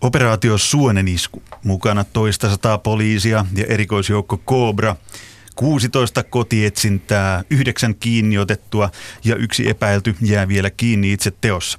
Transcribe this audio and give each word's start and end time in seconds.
Operaatio 0.00 0.58
Suonenisku. 0.58 1.42
Mukana 1.64 2.04
toista 2.04 2.50
sataa 2.50 2.78
poliisia 2.78 3.46
ja 3.54 3.64
erikoisjoukko 3.66 4.38
Cobra. 4.46 4.96
16 5.56 6.22
kotietsintää, 6.22 7.44
yhdeksän 7.50 7.94
kiinni 7.94 8.38
otettua 8.38 8.90
ja 9.24 9.36
yksi 9.36 9.68
epäilty 9.68 10.14
jää 10.22 10.48
vielä 10.48 10.70
kiinni 10.70 11.12
itse 11.12 11.32
teossa. 11.40 11.78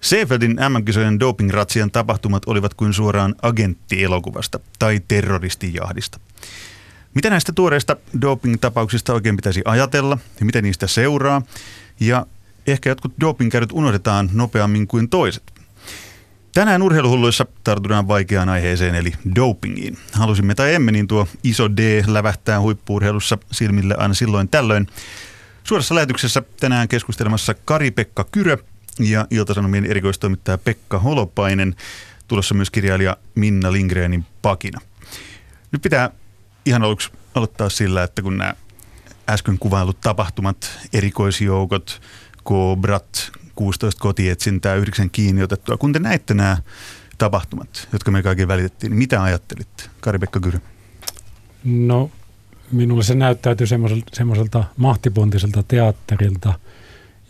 Seefeldin 0.00 0.50
MM-kisojen 0.50 1.20
dopingratsian 1.20 1.90
tapahtumat 1.90 2.42
olivat 2.46 2.74
kuin 2.74 2.92
suoraan 2.92 3.34
agenttielokuvasta 3.42 4.60
tai 4.78 5.00
terroristijahdista. 5.08 6.20
Mitä 7.14 7.30
näistä 7.30 7.52
tuoreista 7.52 7.96
doping-tapauksista 8.20 9.12
oikein 9.12 9.36
pitäisi 9.36 9.62
ajatella 9.64 10.18
ja 10.40 10.46
miten 10.46 10.64
niistä 10.64 10.86
seuraa? 10.86 11.42
Ja 12.00 12.26
ehkä 12.66 12.90
jotkut 12.90 13.12
dopingkäydyt 13.20 13.72
unohdetaan 13.72 14.30
nopeammin 14.32 14.86
kuin 14.86 15.08
toiset. 15.08 15.53
Tänään 16.54 16.82
urheiluhulluissa 16.82 17.46
tartutaan 17.64 18.08
vaikeaan 18.08 18.48
aiheeseen 18.48 18.94
eli 18.94 19.12
dopingiin. 19.34 19.98
Halusimme 20.12 20.54
tai 20.54 20.74
emme, 20.74 20.92
niin 20.92 21.08
tuo 21.08 21.28
iso 21.44 21.76
D 21.76 22.04
lävähtää 22.06 22.60
huippuurheilussa 22.60 23.38
silmille 23.52 23.94
aina 23.98 24.14
silloin 24.14 24.48
tällöin. 24.48 24.86
Suorassa 25.64 25.94
lähetyksessä 25.94 26.42
tänään 26.60 26.88
keskustelemassa 26.88 27.54
Kari-Pekka 27.54 28.24
Kyrö 28.32 28.56
ja 28.98 29.26
Iltasanomien 29.30 29.84
erikoistoimittaja 29.84 30.58
Pekka 30.58 30.98
Holopainen. 30.98 31.76
Tulossa 32.28 32.54
myös 32.54 32.70
kirjailija 32.70 33.16
Minna 33.34 33.72
Lindgrenin 33.72 34.24
pakina. 34.42 34.80
Nyt 35.72 35.82
pitää 35.82 36.10
ihan 36.66 36.82
aluksi 36.82 37.10
aloittaa 37.34 37.68
sillä, 37.68 38.02
että 38.02 38.22
kun 38.22 38.38
nämä 38.38 38.54
äsken 39.28 39.58
kuvailut 39.58 40.00
tapahtumat, 40.00 40.78
erikoisjoukot, 40.92 42.02
kobrat, 42.44 43.32
16 43.54 44.00
kotietsintää, 44.00 44.74
9 44.74 45.10
kiinni 45.10 45.42
otettua. 45.42 45.76
Kun 45.76 45.92
te 45.92 45.98
näitte 45.98 46.34
nämä 46.34 46.56
tapahtumat, 47.18 47.88
jotka 47.92 48.10
me 48.10 48.22
kaiken 48.22 48.48
välitettiin, 48.48 48.90
niin 48.90 48.98
mitä 48.98 49.22
ajattelitte? 49.22 49.84
Kari-Pekka 50.00 50.40
Kyrö. 50.40 50.58
No 51.64 52.10
minulle 52.72 53.02
se 53.02 53.14
näyttäytyi 53.14 53.66
semmoiselta 54.12 54.64
mahtipontiselta 54.76 55.62
teatterilta, 55.62 56.52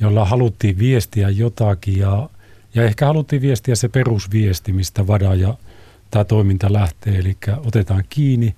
jolla 0.00 0.24
haluttiin 0.24 0.78
viestiä 0.78 1.30
jotakin 1.30 1.98
ja, 1.98 2.28
ja 2.74 2.82
ehkä 2.84 3.06
haluttiin 3.06 3.42
viestiä 3.42 3.74
se 3.74 3.88
perusviesti, 3.88 4.72
mistä 4.72 5.06
VADA 5.06 5.34
ja 5.34 5.54
tämä 6.10 6.24
toiminta 6.24 6.72
lähtee. 6.72 7.18
Eli 7.18 7.36
otetaan 7.66 8.04
kiinni 8.08 8.54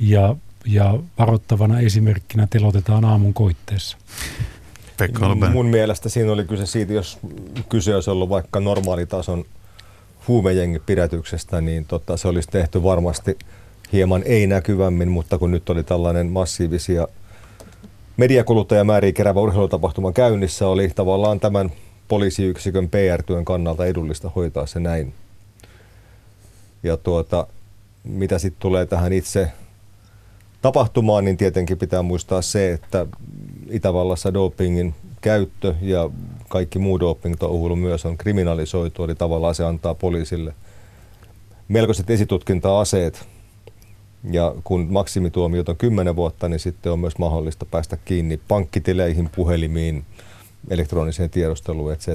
ja, 0.00 0.36
ja 0.66 0.98
varoittavana 1.18 1.80
esimerkkinä 1.80 2.46
telotetaan 2.50 3.04
aamun 3.04 3.34
koitteessa. 3.34 3.98
Pekka 5.00 5.34
Mun 5.52 5.66
mielestä 5.66 6.08
siinä 6.08 6.32
oli 6.32 6.44
kyse 6.44 6.66
siitä, 6.66 6.92
jos 6.92 7.18
kyse 7.68 7.94
olisi 7.94 8.10
ollut 8.10 8.28
vaikka 8.28 8.60
normaalitason 8.60 9.44
huumejengipidätyksestä, 10.28 11.60
niin 11.60 11.84
tota, 11.84 12.16
se 12.16 12.28
olisi 12.28 12.48
tehty 12.48 12.82
varmasti 12.82 13.38
hieman 13.92 14.22
ei-näkyvämmin, 14.24 15.08
mutta 15.08 15.38
kun 15.38 15.50
nyt 15.50 15.70
oli 15.70 15.84
tällainen 15.84 16.26
massiivisia 16.26 17.08
mediakuluttajamääriä 18.16 19.12
kerävä 19.12 19.40
urheilutapahtuma 19.40 20.12
käynnissä, 20.12 20.66
oli 20.66 20.88
tavallaan 20.88 21.40
tämän 21.40 21.70
poliisiyksikön 22.08 22.88
PR-työn 22.88 23.44
kannalta 23.44 23.86
edullista 23.86 24.30
hoitaa 24.36 24.66
se 24.66 24.80
näin. 24.80 25.14
Ja 26.82 26.96
tuota, 26.96 27.46
mitä 28.04 28.38
sitten 28.38 28.60
tulee 28.60 28.86
tähän 28.86 29.12
itse 29.12 29.52
tapahtumaan, 30.62 31.24
niin 31.24 31.36
tietenkin 31.36 31.78
pitää 31.78 32.02
muistaa 32.02 32.42
se, 32.42 32.72
että 32.72 33.06
Itävallassa 33.70 34.34
dopingin 34.34 34.94
käyttö 35.20 35.74
ja 35.82 36.10
kaikki 36.48 36.78
muu 36.78 37.00
doping 37.00 37.36
myös 37.76 38.06
on 38.06 38.18
kriminalisoitu, 38.18 39.04
eli 39.04 39.14
tavallaan 39.14 39.54
se 39.54 39.64
antaa 39.64 39.94
poliisille 39.94 40.54
melkoiset 41.68 42.10
esitutkinta-aseet. 42.10 43.28
Ja 44.30 44.54
kun 44.64 44.86
maksimituomiot 44.90 45.68
on 45.68 45.76
10 45.76 46.16
vuotta, 46.16 46.48
niin 46.48 46.60
sitten 46.60 46.92
on 46.92 46.98
myös 46.98 47.18
mahdollista 47.18 47.66
päästä 47.66 47.96
kiinni 48.04 48.40
pankkitileihin, 48.48 49.30
puhelimiin, 49.36 50.04
elektroniseen 50.70 51.30
tiedusteluun, 51.30 51.92
etc. 51.92 52.08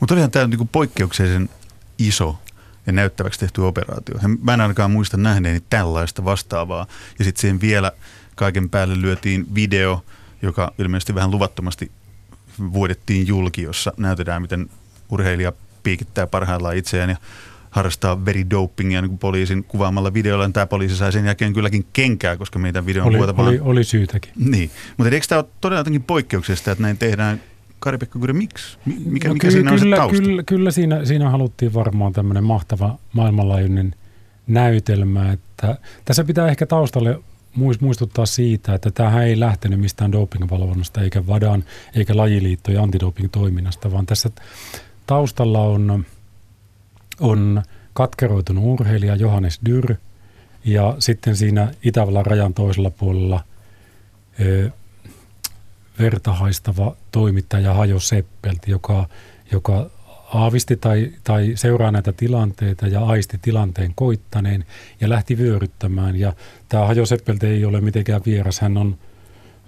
Mutta 0.00 0.14
olihan 0.14 0.30
tämä 0.30 0.46
niin 0.46 0.68
poikkeuksellisen 0.68 1.48
iso 1.98 2.36
ja 2.86 2.92
näyttäväksi 2.92 3.40
tehty 3.40 3.60
operaatio. 3.60 4.14
Mä 4.42 4.54
en 4.54 4.60
ainakaan 4.60 4.90
muista 4.90 5.16
nähneeni 5.16 5.62
tällaista 5.70 6.24
vastaavaa. 6.24 6.86
Ja 7.18 7.24
sitten 7.24 7.40
siihen 7.40 7.60
vielä 7.60 7.92
kaiken 8.34 8.70
päälle 8.70 9.00
lyötiin 9.00 9.54
video, 9.54 10.04
joka 10.42 10.72
ilmeisesti 10.78 11.14
vähän 11.14 11.30
luvattomasti 11.30 11.90
vuodettiin 12.72 13.26
julki, 13.26 13.62
jossa 13.62 13.92
näytetään, 13.96 14.42
miten 14.42 14.70
urheilija 15.10 15.52
piikittää 15.82 16.26
parhaillaan 16.26 16.76
itseään 16.76 17.10
ja 17.10 17.16
harrastaa 17.70 18.24
veridopingia 18.24 19.02
niin 19.02 19.18
poliisin 19.18 19.64
kuvaamalla 19.64 20.14
videolla. 20.14 20.50
Tämä 20.50 20.66
poliisi 20.66 20.96
sai 20.96 21.12
sen 21.12 21.24
jälkeen 21.24 21.52
kylläkin 21.52 21.86
kenkää, 21.92 22.36
koska 22.36 22.58
meidän 22.58 22.86
videon 22.86 23.06
oli, 23.06 23.18
oli, 23.36 23.60
oli 23.60 23.84
syytäkin. 23.84 24.32
Niin, 24.36 24.70
mutta 24.96 25.14
eikö 25.14 25.26
tämä 25.26 25.38
ole 25.38 25.48
todella 25.60 25.80
jotenkin 25.80 26.02
poikkeuksesta, 26.02 26.72
että 26.72 26.82
näin 26.82 26.98
tehdään 26.98 27.40
Kari-Pekka 27.78 28.18
Kyrö, 28.18 28.32
miksi? 28.32 28.78
Mikä, 28.86 29.28
no, 29.28 29.34
mikä 29.34 29.46
ky- 29.46 29.52
siinä 29.52 29.70
kyllä, 29.70 29.84
on 29.84 29.90
se 29.90 29.96
tausta? 29.96 30.22
Kyllä, 30.22 30.42
kyllä 30.42 30.70
siinä, 30.70 31.04
siinä 31.04 31.30
haluttiin 31.30 31.74
varmaan 31.74 32.12
tämmöinen 32.12 32.44
mahtava 32.44 32.98
maailmanlaajuinen 33.12 33.94
näytelmä. 34.46 35.32
Että 35.32 35.78
tässä 36.04 36.24
pitää 36.24 36.48
ehkä 36.48 36.66
taustalle 36.66 37.20
muistuttaa 37.80 38.26
siitä, 38.26 38.74
että 38.74 38.90
tämähän 38.90 39.24
ei 39.24 39.40
lähtenyt 39.40 39.80
mistään 39.80 40.12
dopingvalvonnasta 40.12 41.00
eikä 41.00 41.26
VADAN 41.26 41.64
eikä 41.94 42.16
lajiliitto- 42.16 42.72
ja 42.72 42.82
antidoping-toiminnasta, 42.82 43.92
vaan 43.92 44.06
tässä 44.06 44.30
taustalla 45.06 45.60
on, 45.60 46.04
on 47.20 47.62
katkeroitunut 47.92 48.64
urheilija 48.64 49.16
Johannes 49.16 49.60
Dyr 49.66 49.94
ja 50.64 50.96
sitten 50.98 51.36
siinä 51.36 51.72
Itävallan 51.82 52.26
rajan 52.26 52.54
toisella 52.54 52.90
puolella 52.90 53.44
verta 55.98 56.32
haistava 56.32 56.96
toimittaja 57.12 57.74
Hajo 57.74 58.00
Seppelti, 58.00 58.70
joka, 58.70 59.08
joka 59.52 59.90
aavisti 60.34 60.76
tai, 60.76 61.12
tai 61.24 61.52
seuraa 61.54 61.90
näitä 61.90 62.12
tilanteita 62.12 62.86
ja 62.86 63.04
aisti 63.04 63.38
tilanteen 63.42 63.92
koittaneen 63.94 64.64
ja 65.00 65.08
lähti 65.08 65.38
vyöryttämään. 65.38 66.16
Ja 66.16 66.32
tämä 66.68 66.86
Hajo 66.86 67.06
Seppelti 67.06 67.46
ei 67.46 67.64
ole 67.64 67.80
mitenkään 67.80 68.20
vieras. 68.26 68.60
Hän 68.60 68.76
on 68.76 68.98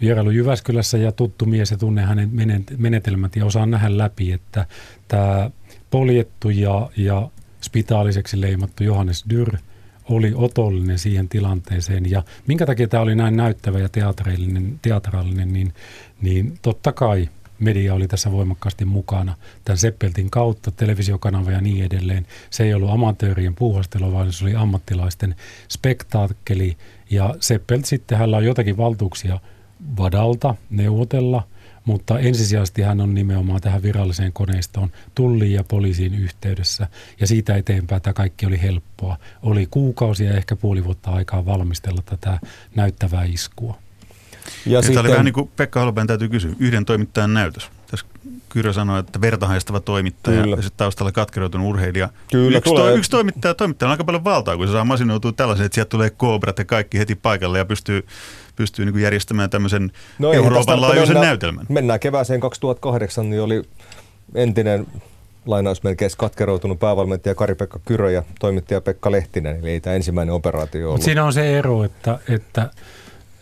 vierailu 0.01 0.31
Jyväskylässä 0.31 0.99
ja 0.99 1.13
tuttu 1.13 1.47
mies 1.47 1.71
ja 1.71 1.77
tunne 1.77 2.03
hänen 2.03 2.31
menetelmät 2.77 3.37
ja 3.37 3.47
osaa 3.47 3.67
nähdä 3.67 3.99
läpi, 3.99 4.33
että 4.33 4.67
tämä 5.09 5.51
poljettu 5.91 6.51
ja, 6.51 6.91
ja 6.97 7.29
spitaaliseksi 7.61 8.41
leimattu 8.41 8.85
Johannes 8.85 9.25
Dyr– 9.31 9.57
oli 10.09 10.33
otollinen 10.37 10.99
siihen 10.99 11.29
tilanteeseen. 11.29 12.11
Ja 12.11 12.23
minkä 12.47 12.67
takia 12.67 12.89
tämä 12.89 13.03
oli 13.03 13.15
näin 13.15 13.37
näyttävä 13.37 13.79
ja 13.79 13.89
teatraalinen, 13.89 14.79
teatraalinen 14.83 15.53
niin, 15.53 15.75
niin 16.23 16.59
totta 16.63 16.93
kai 16.93 17.29
media 17.63 17.95
oli 17.95 18.09
tässä 18.09 18.33
voimakkaasti 18.33 18.85
mukana. 18.85 19.35
Tämän 19.65 19.79
Seppeltin 19.79 20.31
kautta, 20.31 20.71
televisiokanava 20.71 21.51
ja 21.51 21.61
niin 21.61 21.85
edelleen. 21.85 22.27
Se 22.51 22.65
ei 22.65 22.75
ollut 22.75 22.91
amatöörien 22.91 23.55
puuhastelua, 23.55 24.13
vaan 24.13 24.33
se 24.33 24.45
oli 24.45 24.55
ammattilaisten 24.55 25.35
spektaakkeli. 25.69 26.77
Ja 27.11 27.35
Seppelt 27.41 27.85
sitten 27.85 28.19
hänellä 28.19 28.37
on 28.37 28.45
jotakin 28.45 28.77
valtuuksia 28.77 29.41
vadalta 29.97 30.55
neuvotella– 30.71 31.47
mutta 31.85 32.19
ensisijaisesti 32.19 32.83
hän 32.83 33.01
on 33.01 33.15
nimenomaan 33.15 33.61
tähän 33.61 33.83
viralliseen 33.83 34.33
koneistoon 34.33 34.93
tulliin 35.15 35.53
ja 35.53 35.65
poliisiin 35.65 36.15
yhteydessä. 36.15 36.87
Ja 37.21 37.27
siitä 37.27 37.57
eteenpäin 37.57 38.03
tämä 38.03 38.15
kaikki 38.15 38.47
oli 38.47 38.63
helppoa. 38.63 39.19
Oli 39.43 39.67
kuukausia 39.71 40.37
ehkä 40.37 40.57
puoli 40.57 40.85
vuotta 40.85 41.11
aikaa 41.11 41.47
valmistella 41.47 42.03
tätä 42.03 42.39
näyttävää 42.75 43.25
iskua. 43.25 43.82
Ja, 44.67 44.73
ja 44.73 44.83
sitten... 44.83 44.95
Tämä 44.95 45.01
oli 45.01 45.11
vähän 45.11 45.25
niin 45.25 45.33
kuin 45.33 45.51
Pekka 45.57 45.81
Holopäin 45.81 46.07
täytyy 46.07 46.29
kysyä, 46.29 46.51
yhden 46.59 46.85
toimittajan 46.85 47.35
näytös. 47.35 47.71
Tässä 47.91 48.07
Kyrö 48.49 48.73
sanoi, 48.73 49.01
että 49.01 49.21
vertahaistava 49.21 49.81
toimittaja 49.81 50.43
Kyllä. 50.43 50.57
ja 50.57 50.63
sitten 50.63 50.79
taustalla 50.79 51.13
katkeroitunut 51.13 51.69
urheilija. 51.69 52.09
Kyllä, 52.31 52.59
yksi, 52.59 52.71
tulee. 52.71 52.91
To, 52.91 52.97
yksi 52.97 53.11
toimittaja, 53.11 53.55
toimittaja 53.55 53.87
on 53.87 53.91
aika 53.91 54.05
paljon 54.05 54.25
valtaa, 54.25 54.57
kun 54.57 54.67
se 54.67 54.73
saa 54.73 54.85
masinoitua 54.85 55.33
tällaisen, 55.33 55.67
että 55.67 55.75
sieltä 55.75 55.89
tulee 55.89 56.11
kobrat 56.11 56.59
ja 56.59 56.65
kaikki 56.65 56.99
heti 56.99 57.15
paikalle 57.15 57.59
ja 57.59 57.65
pystyy 57.65 58.07
pystyy 58.57 58.85
niin 58.85 58.93
kuin 58.93 59.03
järjestämään 59.03 59.51
tämmöisen 59.51 59.93
no 60.19 60.33
Euroopan 60.33 60.81
laajuisen 60.81 61.07
mennään, 61.09 61.27
näytelmän. 61.27 61.67
Mennään 61.69 62.01
kevääseen 62.01 62.41
2008, 62.41 63.31
niin 63.31 63.43
oli 63.43 63.63
entinen 64.35 64.87
lainausmerkeissä 65.47 66.19
katkeroitunut 66.19 66.81
päävalmentaja 66.81 67.35
Kari-Pekka 67.35 67.81
Kyrö 67.85 68.11
ja 68.11 68.23
toimittaja 68.41 68.81
Pekka 68.81 69.11
Lehtinen, 69.11 69.57
eli 69.57 69.71
ei 69.71 69.81
tämä 69.81 69.97
ensimmäinen 69.97 70.35
operaatio 70.35 70.89
ollut. 70.89 71.03
siinä 71.03 71.25
on 71.25 71.33
se 71.33 71.59
ero, 71.59 71.85
että, 71.85 72.19
että 72.29 72.71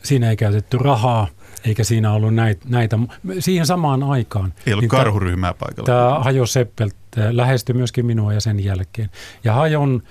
siinä 0.03 0.31
ei 0.31 0.37
käytetty 0.37 0.79
rahaa, 0.79 1.29
eikä 1.65 1.85
siinä 1.85 2.13
ollut 2.13 2.35
näitä, 2.35 2.67
näitä 2.69 2.99
siihen 3.39 3.67
samaan 3.67 4.03
aikaan. 4.03 4.55
Ei 4.67 4.73
ollut 4.73 4.83
niin 4.83 4.89
karhuryhmää 4.89 5.55
paikalla. 5.55 5.87
Tämä 5.87 6.19
Hajo 6.25 6.47
Seppelt 6.47 6.97
lähestyi 7.31 7.75
myöskin 7.75 8.07
minua 8.07 8.33
ja 8.33 8.41
sen 8.41 8.65
jälkeen. 8.65 9.11
Ja 9.45 9.55
Hajon 9.55 10.03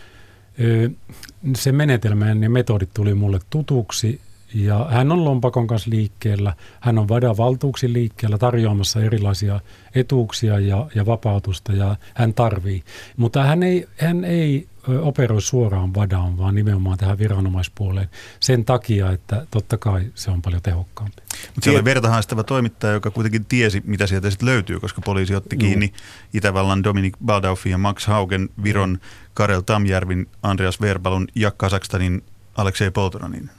se 1.56 1.72
menetelmä 1.72 2.30
ja 2.30 2.50
metodit 2.50 2.90
tuli 2.94 3.14
mulle 3.14 3.40
tutuksi 3.50 4.22
ja 4.54 4.88
hän 4.92 5.12
on 5.12 5.26
lompakon 5.26 5.68
kanssa 5.68 5.90
liikkeellä, 5.90 6.54
hän 6.80 6.98
on 6.98 7.08
vadan 7.08 7.38
valtuuksi 7.38 7.94
liikkeellä 7.94 8.38
tarjoamassa 8.38 9.02
erilaisia 9.02 9.60
etuuksia 9.96 10.60
ja, 10.60 10.88
ja 10.96 11.06
vapautusta 11.06 11.74
ja 11.74 11.96
hän 12.14 12.34
tarvii. 12.34 12.84
Mutta 13.18 13.44
hän 13.44 13.64
ei, 13.64 13.88
hän 13.98 14.26
ei 14.26 14.68
operoi 15.02 15.42
suoraan 15.42 15.96
vadaan, 15.96 16.38
vaan 16.38 16.56
nimenomaan 16.56 16.98
tähän 16.98 17.20
viranomaispuoleen 17.20 18.10
sen 18.40 18.66
takia, 18.66 19.12
että 19.12 19.46
totta 19.52 19.78
kai 19.78 20.06
se 20.16 20.32
on 20.32 20.42
paljon 20.42 20.62
tehokkaampi. 20.62 21.22
Mutta 21.22 21.62
siellä 21.64 21.78
oli 21.78 21.86
vertahaistava 21.86 22.44
toimittaja, 22.44 22.94
joka 22.94 23.12
kuitenkin 23.12 23.46
tiesi, 23.46 23.84
mitä 23.86 24.08
sieltä 24.08 24.30
sitten 24.30 24.46
löytyy, 24.46 24.80
koska 24.80 25.02
poliisi 25.02 25.36
otti 25.36 25.58
kiinni 25.58 25.86
Juu. 25.86 26.30
Itävallan 26.34 26.84
Dominik 26.84 27.18
Baldaufin 27.26 27.72
ja 27.72 27.78
Max 27.78 28.08
Haugen, 28.08 28.50
Viron 28.64 29.00
Karel 29.34 29.62
Tamjärvin, 29.62 30.28
Andreas 30.44 30.82
Verbalun 30.82 31.28
ja 31.36 31.52
Kazakstanin 31.52 32.24
Aleksei 32.58 32.92
Poltoranin. 32.92 33.50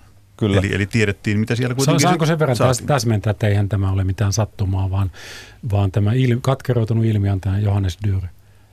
Kyllä. 0.40 0.58
Eli, 0.58 0.74
eli 0.74 0.86
tiedettiin, 0.86 1.40
mitä 1.40 1.54
siellä 1.54 1.74
kuitenkin 1.74 2.00
Saanko 2.00 2.26
sen 2.26 2.38
verran 2.38 2.56
saatiin? 2.56 2.86
täsmentää, 2.86 3.30
että 3.30 3.48
eihän 3.48 3.68
tämä 3.68 3.90
ole 3.90 4.04
mitään 4.04 4.32
sattumaa, 4.32 4.90
vaan, 4.90 5.10
vaan 5.70 5.92
tämä 5.92 6.12
il, 6.12 6.38
katkeroitunut 6.42 7.04
ilmiantaja 7.04 7.58
Johannes 7.58 7.98
Dyr, 8.06 8.22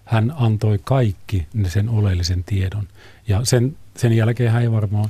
hän 0.06 0.34
antoi 0.38 0.80
kaikki 0.84 1.48
sen 1.68 1.90
oleellisen 1.90 2.44
tiedon. 2.44 2.88
Ja 3.28 3.40
sen, 3.44 3.78
sen 3.98 4.14
jälkeen 4.14 4.52
hän 4.52 4.62
ei 4.62 4.72
varmaan 4.72 5.10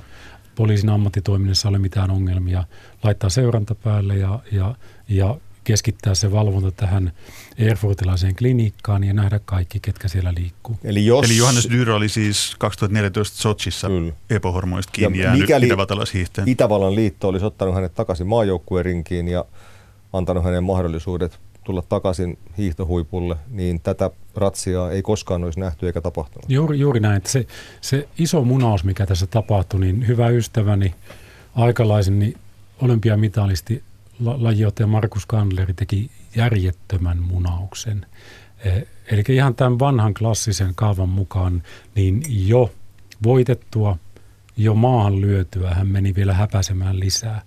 poliisin 0.56 0.89
ammattitoiminnassa 0.89 1.69
ole 1.69 1.77
mitään 1.80 2.12
ongelmia 2.12 2.63
laittaa 3.03 3.30
seuranta 3.30 3.75
päälle 3.75 4.18
ja, 4.18 4.39
ja, 4.51 4.75
ja 5.07 5.36
keskittää 5.67 6.15
se 6.15 6.31
valvonta 6.31 6.71
tähän 6.71 7.11
Erfurtilaiseen 7.57 8.35
klinikkaan 8.35 9.03
ja 9.03 9.13
nähdä 9.13 9.39
kaikki, 9.45 9.79
ketkä 9.79 10.07
siellä 10.07 10.33
liikkuu. 10.37 10.77
Eli, 10.83 11.05
jos... 11.05 11.25
Eli 11.25 11.37
Johannes 11.37 11.69
Dyr 11.69 11.89
oli 11.89 12.09
siis 12.09 12.55
2014 12.59 13.37
Sochissa 13.37 13.87
epohormoista 14.29 14.91
kiinni 14.91 15.19
ja 15.19 15.31
mikäli 15.31 15.69
Itävallan 16.45 16.95
liitto 16.95 17.27
olisi 17.27 17.45
ottanut 17.45 17.75
hänet 17.75 17.95
takaisin 17.95 18.27
maajoukkueen 18.27 18.85
rinkiin 18.85 19.27
ja 19.27 19.45
antanut 20.13 20.43
hänen 20.43 20.63
mahdollisuudet 20.63 21.39
tulla 21.63 21.81
takaisin 21.81 22.37
hiihtohuipulle, 22.57 23.35
niin 23.49 23.79
tätä 23.79 24.11
ratsiaa 24.35 24.91
ei 24.91 25.01
koskaan 25.01 25.43
olisi 25.43 25.59
nähty 25.59 25.87
eikä 25.87 26.01
tapahtunut. 26.01 26.49
Juuri, 26.49 26.79
juuri 26.79 26.99
näin. 26.99 27.17
Että 27.17 27.29
se, 27.29 27.47
se 27.81 28.07
iso 28.17 28.43
munaus, 28.43 28.83
mikä 28.83 29.05
tässä 29.05 29.27
tapahtui, 29.27 29.79
niin 29.79 30.07
hyvä 30.07 30.29
ystäväni 30.29 30.95
aikalaisen 31.55 32.19
niin 32.19 32.37
olympiamitalisti 32.81 33.83
lajiottaja 34.19 34.87
Markus 34.87 35.25
Kandleri 35.25 35.73
teki 35.73 36.11
järjettömän 36.35 37.17
munauksen. 37.17 38.05
E, 38.65 38.81
eli 39.11 39.23
ihan 39.29 39.55
tämän 39.55 39.79
vanhan 39.79 40.13
klassisen 40.13 40.75
kaavan 40.75 41.09
mukaan, 41.09 41.63
niin 41.95 42.23
jo 42.29 42.73
voitettua, 43.23 43.97
jo 44.57 44.75
maahan 44.75 45.21
lyötyä 45.21 45.73
hän 45.73 45.87
meni 45.87 46.15
vielä 46.15 46.33
häpäisemään 46.33 46.99
lisää. 46.99 47.41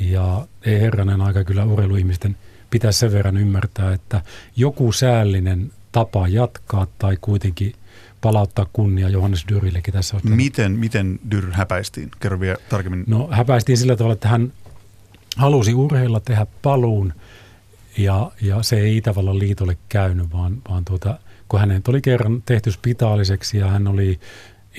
Ja 0.00 0.46
ei 0.62 0.80
herranen 0.80 1.20
aika 1.20 1.44
kyllä 1.44 1.64
urheiluihmisten 1.64 2.36
pitäisi 2.70 2.98
sen 2.98 3.12
verran 3.12 3.36
ymmärtää, 3.36 3.92
että 3.92 4.22
joku 4.56 4.92
säällinen 4.92 5.72
tapa 5.92 6.28
jatkaa 6.28 6.86
tai 6.98 7.18
kuitenkin 7.20 7.72
palauttaa 8.20 8.66
kunnia 8.72 9.08
Johannes 9.08 9.44
Dyrillekin 9.48 9.94
tässä. 9.94 10.16
Miten, 10.22 10.72
miten 10.72 11.20
Dyr 11.30 11.50
häpäistiin? 11.52 12.10
Kerro 12.20 12.40
vielä 12.40 12.56
tarkemmin. 12.68 13.04
No 13.06 13.28
häpäistiin 13.30 13.78
sillä 13.78 13.96
tavalla, 13.96 14.12
että 14.12 14.28
hän 14.28 14.52
halusi 15.36 15.74
urheilla 15.74 16.20
tehdä 16.20 16.46
paluun 16.62 17.12
ja, 17.98 18.30
ja 18.40 18.62
se 18.62 18.80
ei 18.80 18.96
Itävallan 18.96 19.38
liitolle 19.38 19.76
käynyt, 19.88 20.32
vaan, 20.32 20.62
vaan 20.68 20.84
tuota, 20.84 21.18
kun 21.48 21.60
hänet 21.60 21.88
oli 21.88 22.00
kerran 22.00 22.42
tehty 22.46 22.72
spitaaliseksi 22.72 23.58
ja 23.58 23.66
hän 23.66 23.86
oli 23.88 24.20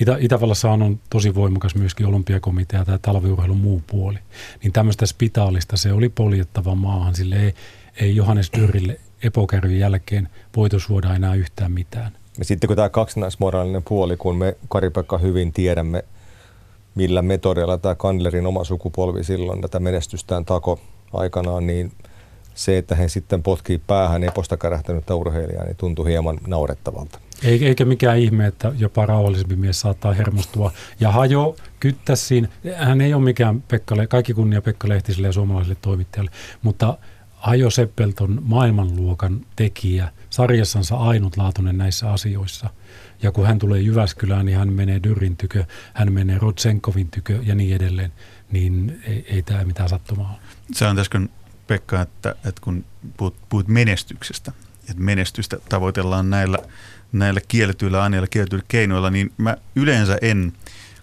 Itä, 0.00 0.16
Itävallassa 0.20 0.70
on 0.70 1.00
tosi 1.10 1.34
voimakas 1.34 1.74
myöskin 1.74 2.06
olympiakomitea 2.06 2.84
tai 2.84 2.98
talviurheilun 3.02 3.56
muu 3.56 3.82
puoli. 3.86 4.18
Niin 4.62 4.72
tämmöistä 4.72 5.06
spitaalista 5.06 5.76
se 5.76 5.92
oli 5.92 6.08
poljettava 6.08 6.74
maahan. 6.74 7.14
Sille 7.14 7.36
ei, 7.36 7.54
ei 8.00 8.16
Johannes 8.16 8.50
Dyrille 8.56 9.00
epokärvin 9.22 9.78
jälkeen 9.78 10.28
voitu 10.56 10.80
suoda 10.80 11.14
enää 11.14 11.34
yhtään 11.34 11.72
mitään. 11.72 12.12
Ja 12.38 12.44
sitten 12.44 12.68
kun 12.68 12.76
tämä 12.76 12.88
kaksinaismoraalinen 12.88 13.82
puoli, 13.82 14.16
kun 14.16 14.36
me 14.36 14.56
Kari-Pekka 14.68 15.18
hyvin 15.18 15.52
tiedämme, 15.52 16.04
millä 16.96 17.22
metodeilla 17.22 17.78
tämä 17.78 17.94
Kandlerin 17.94 18.46
oma 18.46 18.64
sukupolvi 18.64 19.24
silloin 19.24 19.60
tätä 19.60 19.80
menestystään 19.80 20.44
tako 20.44 20.78
aikanaan, 21.12 21.66
niin 21.66 21.92
se, 22.54 22.78
että 22.78 22.94
he 22.94 23.08
sitten 23.08 23.42
potkii 23.42 23.78
päähän 23.86 24.24
eposta 24.24 24.56
kärähtänyttä 24.56 25.14
urheilijaa, 25.14 25.64
niin 25.64 25.76
tuntui 25.76 26.10
hieman 26.10 26.38
naurettavalta. 26.46 27.18
Eikä 27.44 27.84
mikään 27.84 28.18
ihme, 28.18 28.46
että 28.46 28.72
jopa 28.78 29.06
rauhallisempi 29.06 29.56
mies 29.56 29.80
saattaa 29.80 30.12
hermostua. 30.12 30.72
Ja 31.00 31.10
Hajo 31.10 31.56
kyttäsiin, 31.80 32.48
hän 32.74 33.00
ei 33.00 33.14
ole 33.14 33.22
mikään 33.22 33.62
Pekka, 33.62 33.96
kaikki 34.08 34.34
kunnia 34.34 34.62
Pekka 34.62 34.88
Lehtiselle 34.88 35.28
ja 35.28 35.32
suomalaiselle 35.32 35.76
toimittajalle, 35.82 36.30
mutta 36.62 36.98
Hajo 37.46 37.70
Seppelton 37.70 38.42
maailmanluokan 38.42 39.46
tekijä, 39.56 40.12
sarjassansa 40.30 40.96
ainutlaatuinen 40.96 41.78
näissä 41.78 42.12
asioissa. 42.12 42.70
Ja 43.22 43.32
kun 43.32 43.46
hän 43.46 43.58
tulee 43.58 43.80
Jyväskylään, 43.80 44.46
niin 44.46 44.58
hän 44.58 44.72
menee 44.72 45.00
Dyrin 45.02 45.36
tykö, 45.36 45.64
hän 45.94 46.12
menee 46.12 46.38
Rodsenkovin 46.38 47.08
tykö 47.10 47.38
ja 47.42 47.54
niin 47.54 47.76
edelleen. 47.76 48.12
Niin 48.50 49.00
ei, 49.04 49.26
ei 49.28 49.42
tämä 49.42 49.64
mitään 49.64 49.88
sattumaa 49.88 50.38
ole. 50.80 50.90
On 50.90 50.98
äsken 50.98 51.28
Pekka, 51.66 52.00
että, 52.00 52.30
että 52.30 52.60
kun 52.60 52.84
puhut, 53.16 53.36
puhut 53.48 53.68
menestyksestä, 53.68 54.52
että 54.80 55.02
menestystä 55.02 55.56
tavoitellaan 55.68 56.30
näillä, 56.30 56.58
näillä 57.12 57.40
kielletyillä 57.48 58.02
aineilla, 58.02 58.26
kielletyillä 58.26 58.64
keinoilla, 58.68 59.10
niin 59.10 59.32
mä 59.36 59.56
yleensä 59.76 60.18
en 60.22 60.52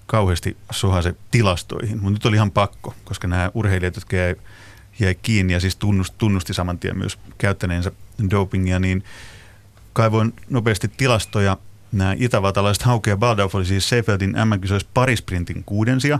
kauheasti 0.05 0.57
sohase 0.71 1.15
tilastoihin, 1.31 1.97
mutta 1.97 2.11
nyt 2.11 2.25
oli 2.25 2.35
ihan 2.35 2.51
pakko, 2.51 2.93
koska 3.03 3.27
nämä 3.27 3.51
urheilijat, 3.53 3.95
jotka 3.95 4.15
jäi, 4.15 4.35
jäi 4.99 5.15
kiinni 5.15 5.53
ja 5.53 5.59
siis 5.59 5.75
tunnusti, 5.75 6.15
tunnusti 6.17 6.53
saman 6.53 6.79
tien 6.79 6.97
myös 6.97 7.19
käyttäneensä 7.37 7.91
dopingia, 8.31 8.79
niin 8.79 9.03
kaivoin 9.93 10.33
nopeasti 10.49 10.87
tilastoja. 10.87 11.57
Nämä 11.91 12.15
itävaltalaiset 12.17 12.83
Hauke 12.83 13.09
ja 13.09 13.17
Baldauf 13.17 13.55
oli 13.55 13.65
siis 13.65 13.89
Seifeldin 13.89 14.35
MM-kisoissa 14.45 14.89
parisprintin 14.93 15.63
kuudensia. 15.63 16.19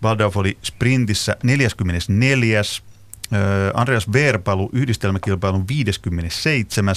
Baldauf 0.00 0.36
oli 0.36 0.58
sprintissä 0.62 1.36
44. 1.42 2.62
Andreas 3.74 4.12
Verpalu 4.12 4.70
yhdistelmäkilpailun 4.72 5.68
57. 5.68 6.94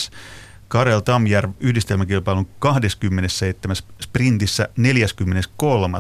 Karel 0.67 0.99
Tamjärv 0.99 1.51
yhdistelmäkilpailun 1.59 2.47
27. 2.59 3.75
sprintissä 4.01 4.69
43. 4.77 5.97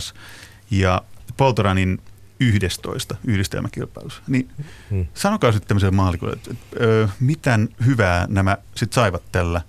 Ja 0.71 1.01
Poltoranin 1.37 2.01
11 2.39 3.15
yhdistelmäkilpailussa. 3.27 4.21
Niin 4.27 4.49
hmm. 4.89 5.05
sanokaa 5.13 5.51
sitten 5.51 5.67
tämmöiselle 5.67 5.95
maalikolle, 5.95 6.33
että, 6.33 6.51
että 6.51 6.85
ö, 6.85 7.07
mitään 7.19 7.69
hyvää 7.85 8.25
nämä 8.29 8.57
sitten 8.75 8.95
saivat 8.95 9.23
tällä 9.31 9.61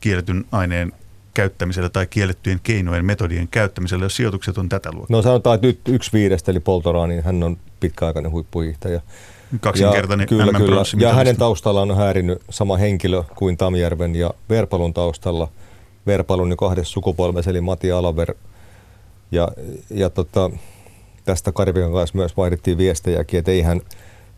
kielletyn 0.00 0.44
aineen 0.52 0.92
käyttämisellä 1.34 1.88
tai 1.88 2.06
kiellettyjen 2.06 2.60
keinojen, 2.62 3.04
metodien 3.04 3.48
käyttämisellä, 3.48 4.04
jos 4.04 4.16
sijoitukset 4.16 4.58
on 4.58 4.68
tätä 4.68 4.92
luokkaa? 4.92 5.16
No 5.16 5.22
sanotaan, 5.22 5.54
että 5.54 5.66
nyt 5.66 5.80
yksi 5.88 6.12
viidestä, 6.12 6.50
eli 6.50 6.60
Poltorani, 6.60 7.14
niin 7.14 7.24
hän 7.24 7.42
on 7.42 7.56
pitkäaikainen 7.80 8.32
huippuhiihtäjä. 8.32 9.00
Kaksinkertainen 9.60 10.24
ja, 10.24 10.28
kyllä, 10.28 10.58
kyllä. 10.58 10.82
Ja 10.98 11.14
hänen 11.14 11.36
taustallaan 11.36 11.90
on 11.90 11.96
häirinyt 11.96 12.42
sama 12.50 12.76
henkilö 12.76 13.22
kuin 13.34 13.56
Tamjärven 13.56 14.16
ja 14.16 14.30
Verpalun 14.48 14.94
taustalla. 14.94 15.48
Verpalun 16.06 16.50
jo 16.50 16.56
kahdessa 16.56 16.92
sukupolvessa, 16.92 17.50
eli 17.50 17.60
Mati 17.60 17.92
Alaver. 17.92 18.34
Ja, 19.30 19.48
ja 19.90 20.10
tota, 20.10 20.50
tästä 21.24 21.52
Karibian 21.52 21.92
kanssa 21.92 22.18
myös 22.18 22.36
vaihdettiin 22.36 22.78
viestejäkin, 22.78 23.38
että 23.38 23.50
eihän 23.50 23.80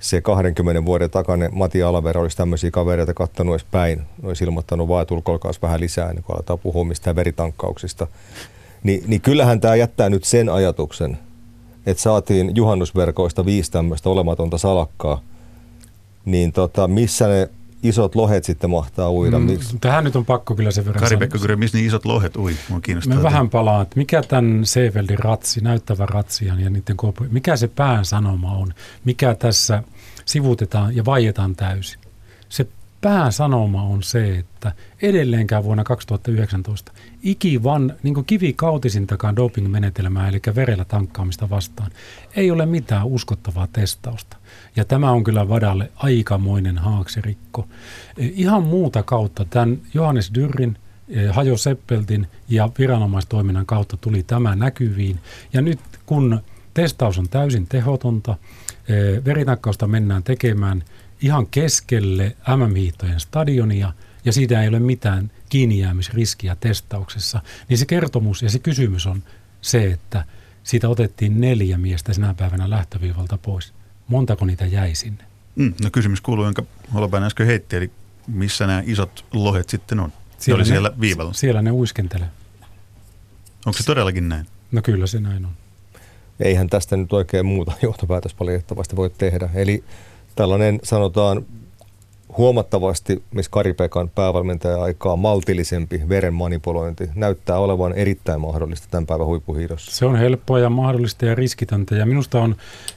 se 0.01 0.21
20 0.21 0.85
vuoden 0.85 1.11
takainen 1.11 1.51
Mati 1.55 1.83
Alaver 1.83 2.19
olisi 2.19 2.37
tämmöisiä 2.37 2.71
kavereita 2.71 3.15
kattanut 3.15 3.55
edes 3.55 3.67
päin. 3.71 4.03
Olisi 4.23 4.45
ilmoittanut 4.45 4.89
vaan, 4.89 5.03
että 5.03 5.15
ulkoilkaas 5.15 5.63
vähän 5.63 5.81
lisää, 5.81 6.13
niin 6.13 6.23
kun 6.23 6.35
aletaan 6.35 6.59
puhua 6.59 6.85
mistään 6.85 7.17
veritankkauksista. 7.17 8.07
Ni, 8.83 9.03
niin 9.07 9.21
kyllähän 9.21 9.61
tämä 9.61 9.77
jättää 9.77 10.09
nyt 10.09 10.25
sen 10.25 10.49
ajatuksen, 10.49 11.19
että 11.87 12.03
saatiin 12.03 12.57
juhannusverkoista 12.57 13.45
viisi 13.45 13.71
tämmöistä 13.71 14.11
olematonta 14.11 14.59
salakkaa, 14.59 15.21
niin 16.25 16.53
tota, 16.53 16.89
missä 16.89 17.29
ne 17.29 17.51
isot 17.85 18.15
lohet 18.15 18.45
sitten 18.45 18.71
mahtaa 18.71 19.11
uida? 19.11 19.39
Mm, 19.39 19.49
tähän 19.81 20.05
nyt 20.05 20.17
on 20.17 20.25
pakko 20.25 20.55
kyllä 20.55 20.71
sen 20.71 20.85
verran 20.85 21.03
Kari-Pekka 21.03 21.39
Kyrö, 21.39 21.57
missä 21.57 21.79
niin 21.79 21.87
isot 21.87 22.05
lohet 22.05 22.37
ui? 22.37 22.57
Mua 22.69 22.81
Mä 23.07 23.23
vähän 23.23 23.51
palaan, 23.51 23.83
että 23.83 23.97
mikä 23.97 24.23
tämän 24.23 24.67
Seefeldin 24.67 25.19
ratsi, 25.19 25.61
näyttävä 25.61 26.07
ratsian 26.07 26.61
ja 26.61 26.71
niiden 26.71 26.97
koopu, 26.97 27.25
mikä 27.31 27.57
se 27.57 27.69
pään 27.69 28.05
sanoma 28.05 28.53
on? 28.53 28.75
Mikä 29.05 29.35
tässä 29.35 29.83
sivutetaan 30.25 30.97
ja 30.97 31.05
vaietaan 31.05 31.57
täysin? 31.57 32.01
Se 32.49 32.67
pääsanoma 33.05 33.83
on 33.83 34.03
se, 34.03 34.39
että 34.39 34.73
edelleenkään 35.03 35.65
vuonna 35.65 35.85
2019 35.85 36.93
ikivan 37.23 37.95
niin 38.03 38.25
kivikautisintakaan 38.25 39.37
doping-menetelmää, 39.37 40.29
eli 40.29 40.41
verellä 40.55 40.85
tankkaamista 40.85 41.51
vastaan, 41.51 41.91
ei 42.37 42.51
ole 42.51 42.67
mitään 42.67 43.07
uskottavaa 43.07 43.69
testausta. 43.73 44.37
Ja 44.77 44.85
tämä 44.85 45.11
on 45.11 45.25
kyllä 45.25 45.49
Vadalle 45.49 45.91
aikamoinen 45.97 46.79
haaksirikko. 46.79 47.69
E, 48.19 48.27
ihan 48.27 48.63
muuta 48.63 49.03
kautta 49.03 49.45
tämän 49.45 49.79
Johannes 49.95 50.31
Dyrrin, 50.35 50.77
e, 51.09 51.27
Hajo 51.27 51.57
Seppeltin 51.57 52.27
ja 52.49 52.71
viranomaistoiminnan 52.79 53.67
kautta 53.67 53.97
tuli 53.97 54.23
tämä 54.23 54.57
näkyviin. 54.57 55.21
Ja 55.53 55.63
nyt 55.63 55.81
kun 56.07 56.41
Testaus 56.75 57.19
on 57.19 57.29
täysin 57.29 57.67
tehotonta. 57.67 58.37
Veritakkausta 59.25 59.87
mennään 59.87 60.23
tekemään 60.23 60.83
ihan 61.23 61.47
keskelle 61.47 62.37
MM-hiihtojen 62.57 63.21
stadionia 63.21 63.93
ja 64.25 64.33
siitä 64.33 64.63
ei 64.63 64.69
ole 64.69 64.79
mitään 64.79 65.31
kiinnijäämisriskiä 65.49 66.57
testauksessa. 66.61 67.41
Niin 67.69 67.79
se 67.79 67.87
kertomus 67.87 68.43
ja 68.43 68.51
se 68.51 68.59
kysymys 68.59 69.07
on 69.07 69.23
se, 69.61 69.87
että 69.87 70.25
siitä 70.63 70.89
otettiin 70.89 71.41
neljä 71.41 71.79
miestä 71.79 72.13
sinä 72.13 72.35
päivänä 72.35 72.71
lähtöviivalta 72.71 73.39
pois. 73.39 73.75
Montako 74.09 74.45
niitä 74.45 74.67
jäi 74.67 74.95
sinne? 74.95 75.25
Mm, 75.57 75.75
no 75.85 75.91
kysymys 75.91 76.21
kuuluu, 76.21 76.45
jonka 76.45 76.63
Holopainen 76.95 77.27
äsken 77.27 77.47
heitti, 77.47 77.77
eli 77.77 77.91
missä 78.27 78.67
nämä 78.67 78.83
isot 78.87 79.25
lohet 79.33 79.69
sitten 79.69 80.01
on? 80.01 80.13
Siellä, 80.39 80.57
oli 80.57 80.63
ne, 80.63 80.69
siellä 80.69 80.93
viivalla. 81.01 81.33
Siellä 81.33 81.63
ne 81.63 81.71
uiskentelee. 81.71 82.29
Onko 83.67 83.79
se 83.79 83.85
todellakin 83.85 84.29
näin? 84.29 84.47
No 84.73 84.83
kyllä 84.83 85.07
se 85.07 85.21
näin 85.21 85.45
on. 85.45 85.53
Eihän 86.41 86.71
tästä 86.71 86.97
nyt 86.97 87.13
oikein 87.13 87.47
muuta 87.47 87.73
johtopäätös 87.83 88.37
valitettavasti 88.41 88.97
voi 88.97 89.11
tehdä. 89.11 89.51
Eli 89.55 89.85
tällainen 90.37 90.81
sanotaan 90.83 91.47
huomattavasti, 92.37 93.23
missä 93.31 93.51
Karipekan 93.51 94.09
päävalmentaja 94.09 94.83
aikaa 94.83 95.17
maltillisempi 95.17 96.03
veren 96.09 96.35
manipulointi 96.35 97.11
näyttää 97.15 97.59
olevan 97.59 97.93
erittäin 97.93 98.41
mahdollista 98.41 98.89
tämän 98.91 99.07
päivän 99.07 99.27
huippuhiidossa. 99.27 99.97
Se 99.97 100.07
on 100.07 100.17
helppoa 100.17 100.59
ja 100.59 100.71
mahdollista 100.71 101.27
ja 101.27 101.35
riskitöntä 101.35 101.95
ja 101.95 102.07
minusta 102.07 102.41
on, 102.41 102.57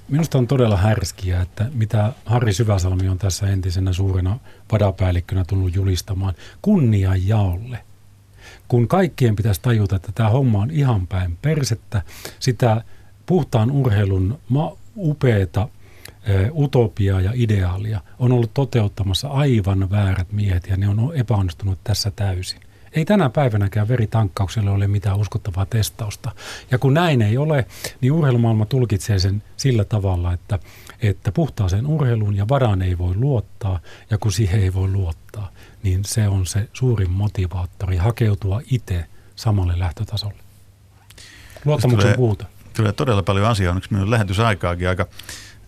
minusta 0.09 0.37
on 0.37 0.47
todella 0.47 0.77
härskiä, 0.77 1.41
että 1.41 1.65
mitä 1.73 2.13
Harri 2.25 2.53
Syväsalmi 2.53 3.09
on 3.09 3.17
tässä 3.17 3.47
entisenä 3.47 3.93
suurena 3.93 4.39
vadapäällikkönä 4.71 5.45
tullut 5.47 5.75
julistamaan 5.75 6.33
kunnia 6.61 7.11
jaolle. 7.25 7.79
Kun 8.67 8.87
kaikkien 8.87 9.35
pitäisi 9.35 9.61
tajuta, 9.61 9.95
että 9.95 10.11
tämä 10.15 10.29
homma 10.29 10.59
on 10.59 10.71
ihan 10.71 11.07
päin 11.07 11.37
persettä, 11.41 12.01
sitä 12.39 12.81
puhtaan 13.25 13.71
urheilun 13.71 14.39
ma- 14.49 14.77
upeeta 14.97 15.67
utopiaa 16.53 17.21
ja 17.21 17.31
ideaalia 17.33 18.01
on 18.19 18.31
ollut 18.31 18.53
toteuttamassa 18.53 19.27
aivan 19.27 19.91
väärät 19.91 20.31
miehet 20.31 20.67
ja 20.67 20.77
ne 20.77 20.89
on 20.89 21.11
epäonnistunut 21.15 21.79
tässä 21.83 22.11
täysin. 22.11 22.59
Ei 22.93 23.05
tänä 23.05 23.29
päivänäkään 23.29 23.87
veritankkaukselle 23.87 24.69
ole 24.69 24.87
mitään 24.87 25.17
uskottavaa 25.17 25.65
testausta. 25.65 26.31
Ja 26.71 26.77
kun 26.77 26.93
näin 26.93 27.21
ei 27.21 27.37
ole, 27.37 27.65
niin 28.01 28.11
urheilumaailma 28.11 28.65
tulkitsee 28.65 29.19
sen 29.19 29.43
sillä 29.57 29.85
tavalla, 29.85 30.33
että, 30.33 30.59
että 31.01 31.31
puhtaaseen 31.31 31.87
urheiluun 31.87 32.35
ja 32.35 32.47
varaan 32.47 32.81
ei 32.81 32.97
voi 32.97 33.15
luottaa, 33.15 33.79
ja 34.09 34.17
kun 34.17 34.31
siihen 34.31 34.59
ei 34.59 34.73
voi 34.73 34.87
luottaa, 34.87 35.51
niin 35.83 36.05
se 36.05 36.27
on 36.27 36.45
se 36.45 36.69
suurin 36.73 37.11
motivaattori 37.11 37.97
hakeutua 37.97 38.61
itse 38.71 39.05
samalle 39.35 39.79
lähtötasolle. 39.79 40.39
Luottamuksen 41.65 42.15
puuta. 42.15 42.45
Tulee 42.75 42.91
todella 42.91 43.23
paljon 43.23 43.45
asiaa, 43.45 43.71
onneksi 43.71 43.91
meillä 43.91 44.05
on 44.05 44.11
lähetysaikaakin 44.11 44.89
aika 44.89 45.07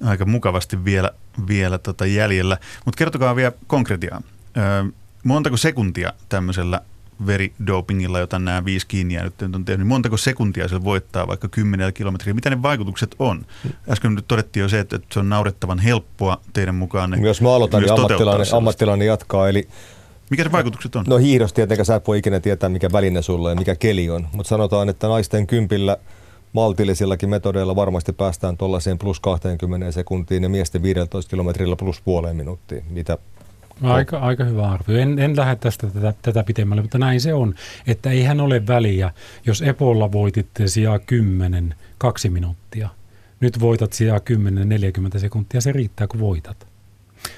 aika 0.05 0.25
mukavasti 0.25 0.85
vielä, 0.85 1.11
vielä 1.47 1.77
tota 1.77 2.05
jäljellä. 2.05 2.57
Mutta 2.85 2.97
kertokaa 2.97 3.35
vielä 3.35 3.51
konkretiaa. 3.67 4.21
Öö, 4.57 4.83
montako 5.23 5.57
sekuntia 5.57 6.13
tämmöisellä 6.29 6.81
veridopingilla, 7.25 8.19
jota 8.19 8.39
nämä 8.39 8.65
viisi 8.65 8.87
kiinni 8.87 9.13
jäänyt 9.13 9.41
on 9.41 9.65
tehnyt, 9.65 9.79
niin 9.79 9.87
montako 9.87 10.17
sekuntia 10.17 10.67
se 10.67 10.83
voittaa 10.83 11.27
vaikka 11.27 11.47
10 11.47 11.93
kilometriä? 11.93 12.33
Mitä 12.33 12.49
ne 12.49 12.61
vaikutukset 12.61 13.15
on? 13.19 13.45
Äsken 13.89 14.15
nyt 14.15 14.27
todettiin 14.27 14.61
jo 14.61 14.69
se, 14.69 14.79
että 14.79 14.99
se 15.11 15.19
on 15.19 15.29
naurettavan 15.29 15.79
helppoa 15.79 16.41
teidän 16.53 16.75
mukaan. 16.75 17.23
Jos 17.23 17.41
mä 17.41 17.55
aloitan, 17.55 17.81
niin 17.81 17.93
ammattilainen, 17.93 18.47
ammattilainen 18.53 19.07
jatkaa. 19.07 19.49
Eli 19.49 19.67
mikä 20.29 20.43
se 20.43 20.51
vaikutukset 20.51 20.95
on? 20.95 21.05
No 21.07 21.17
hiihdosta 21.17 21.55
tietenkään 21.55 21.85
sä 21.85 21.95
et 21.95 22.07
voi 22.07 22.17
ikinä 22.17 22.39
tietää, 22.39 22.69
mikä 22.69 22.91
väline 22.91 23.21
sulla 23.21 23.49
ja 23.49 23.55
mikä 23.55 23.75
keli 23.75 24.09
on. 24.09 24.27
Mutta 24.31 24.49
sanotaan, 24.49 24.89
että 24.89 25.07
naisten 25.07 25.47
kympillä– 25.47 25.97
maltillisillakin 26.53 27.29
metodeilla 27.29 27.75
varmasti 27.75 28.13
päästään 28.13 28.57
tuollaiseen 28.57 28.97
plus 28.97 29.19
20 29.19 29.91
sekuntiin 29.91 30.43
ja 30.43 30.49
miesten 30.49 30.83
15 30.83 31.29
kilometrillä 31.29 31.75
plus 31.75 32.01
puoleen 32.01 32.35
minuuttiin. 32.35 32.83
Mitä 32.89 33.17
Aika, 33.83 34.19
aika 34.19 34.43
hyvä 34.43 34.71
arvio. 34.71 34.97
En, 34.97 35.19
en 35.19 35.37
lähde 35.37 35.55
tästä 35.55 35.87
tätä, 35.87 36.13
tätä 36.21 36.43
pitemmälle, 36.43 36.81
mutta 36.81 36.97
näin 36.97 37.21
se 37.21 37.33
on, 37.33 37.55
että 37.87 38.09
eihän 38.09 38.41
ole 38.41 38.67
väliä, 38.67 39.11
jos 39.45 39.61
Epolla 39.61 40.11
voititte 40.11 40.67
sijaa 40.67 40.99
10, 40.99 41.75
kaksi 41.97 42.29
minuuttia. 42.29 42.89
Nyt 43.39 43.59
voitat 43.59 43.93
sijaa 43.93 44.19
10, 44.19 44.69
40 44.69 45.19
sekuntia, 45.19 45.61
se 45.61 45.71
riittää 45.71 46.07
kun 46.07 46.19
voitat. 46.19 46.67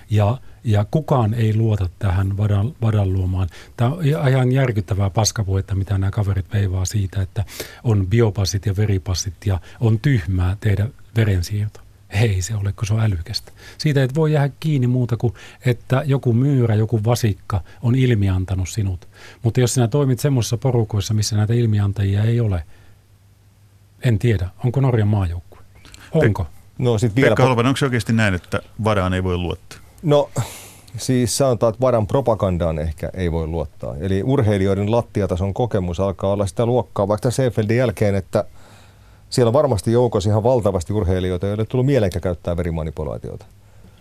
Ja, 0.10 0.38
ja 0.64 0.86
kukaan 0.92 1.34
ei 1.34 1.56
luota 1.56 1.90
tähän 2.00 2.38
vadan, 2.38 2.76
vadan 2.82 3.14
luomaan. 3.14 3.50
Tämä 3.78 3.92
on 3.92 4.06
ihan 4.06 4.52
järkyttävää 4.52 5.10
paskapuetta, 5.10 5.76
mitä 5.76 5.98
nämä 5.98 6.12
kaverit 6.12 6.54
veivaa 6.54 6.86
siitä, 6.86 7.22
että 7.22 7.46
on 7.84 8.08
biopassit 8.08 8.66
ja 8.66 8.76
veripassit 8.78 9.34
ja 9.46 9.60
on 9.80 10.00
tyhmää 10.00 10.58
tehdä 10.60 10.88
verensiirto. 11.16 11.80
Ei 12.10 12.42
se 12.42 12.56
ole, 12.56 12.74
kun 12.74 12.88
se 12.88 12.94
on 12.94 13.00
älykästä. 13.00 13.52
Siitä 13.78 14.04
et 14.04 14.16
voi 14.16 14.34
jäädä 14.34 14.54
kiinni 14.60 14.88
muuta 14.88 15.18
kuin, 15.18 15.34
että 15.66 16.04
joku 16.06 16.34
myyrä, 16.34 16.76
joku 16.76 17.04
vasikka 17.04 17.62
on 17.82 17.96
ilmiantanut 17.96 18.70
sinut. 18.70 19.08
Mutta 19.44 19.60
jos 19.60 19.74
sinä 19.74 19.88
toimit 19.88 20.20
semmoisissa 20.20 20.58
porukoissa, 20.58 21.14
missä 21.14 21.38
näitä 21.38 21.54
ilmiantajia 21.54 22.24
ei 22.24 22.40
ole, 22.40 22.64
en 24.04 24.20
tiedä, 24.20 24.50
onko 24.64 24.82
Norjan 24.82 25.08
maajoukkue? 25.08 25.60
Onko? 26.12 26.44
Pe- 26.44 26.62
No, 26.78 26.98
sit 26.98 27.16
vielä 27.16 27.30
Pekka 27.30 27.44
Holvan, 27.44 27.66
onko 27.66 27.78
se 27.78 27.86
oikeasti 27.86 28.14
näin, 28.14 28.34
että 28.34 28.62
varaan 28.84 29.14
ei 29.14 29.24
voi 29.24 29.38
luottaa? 29.38 29.80
No, 30.04 30.30
siis 30.98 31.38
sanotaan, 31.38 31.70
että 31.70 31.82
varan 31.82 32.08
propagandaan 32.08 32.80
ehkä 32.80 33.10
ei 33.14 33.32
voi 33.32 33.48
luottaa. 33.48 33.96
Eli 34.00 34.24
urheilijoiden 34.24 34.92
lattiatason 34.92 35.54
kokemus 35.54 36.00
alkaa 36.00 36.32
olla 36.32 36.48
sitä 36.48 36.66
luokkaa 36.66 37.08
vaikka 37.08 37.32
Seefeldin 37.32 37.78
jälkeen, 37.78 38.16
että 38.16 38.44
siellä 39.30 39.50
on 39.50 39.54
varmasti 39.54 39.92
joukossa 39.92 40.30
ihan 40.30 40.44
valtavasti 40.44 40.94
urheilijoita, 40.94 41.48
joille 41.48 41.62
ei 41.62 41.66
tullut 41.66 41.86
mielenkä 41.86 42.20
käyttää 42.20 42.58
verimanipulaatiota. 42.58 43.46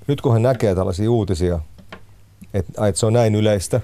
Nyt 0.07 0.21
kun 0.21 0.33
he 0.33 0.39
näkee 0.39 0.75
tällaisia 0.75 1.11
uutisia, 1.11 1.61
että, 2.55 2.87
että 2.89 2.99
se 2.99 3.07
on 3.07 3.13
näin 3.13 3.35
yleistä, 3.35 3.81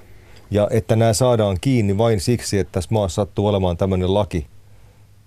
ja 0.50 0.68
että 0.70 0.96
nämä 0.96 1.12
saadaan 1.12 1.58
kiinni 1.61 1.99
vain 1.99 2.20
siksi, 2.20 2.58
että 2.58 2.73
tässä 2.73 2.90
maassa 2.92 3.14
sattuu 3.14 3.46
olemaan 3.46 3.76
tämmöinen 3.76 4.14
laki. 4.14 4.46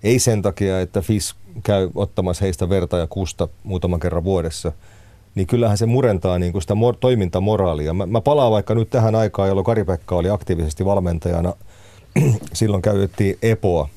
Ei 0.04 0.20
sen 0.20 0.42
takia, 0.42 0.82
että 0.82 1.02
FIS 1.02 1.36
käy 1.64 1.90
ottamassa 1.96 2.46
heistä 2.46 2.70
verta 2.70 2.98
ja 2.98 3.08
kusta 3.08 3.48
muutaman 3.64 4.00
kerran 4.00 4.24
vuodessa, 4.24 4.72
niin 5.36 5.48
kyllähän 5.48 5.78
se 5.78 5.86
murentaa 5.86 6.40
niin 6.40 6.52
kuin 6.52 6.62
sitä 6.62 6.74
mor- 6.74 6.98
toimintamoraalia. 7.00 7.94
Mä, 7.94 8.06
mä 8.06 8.22
palaan 8.22 8.52
vaikka 8.52 8.76
nyt 8.76 8.90
tähän 8.90 9.16
aikaan, 9.16 9.48
jolloin 9.48 9.66
Kari-Pekka 9.66 10.16
oli 10.16 10.30
aktiivisesti 10.30 10.86
valmentajana. 10.86 11.54
Silloin 12.54 12.82
käytettiin 12.82 13.38
EPOa. 13.42 13.90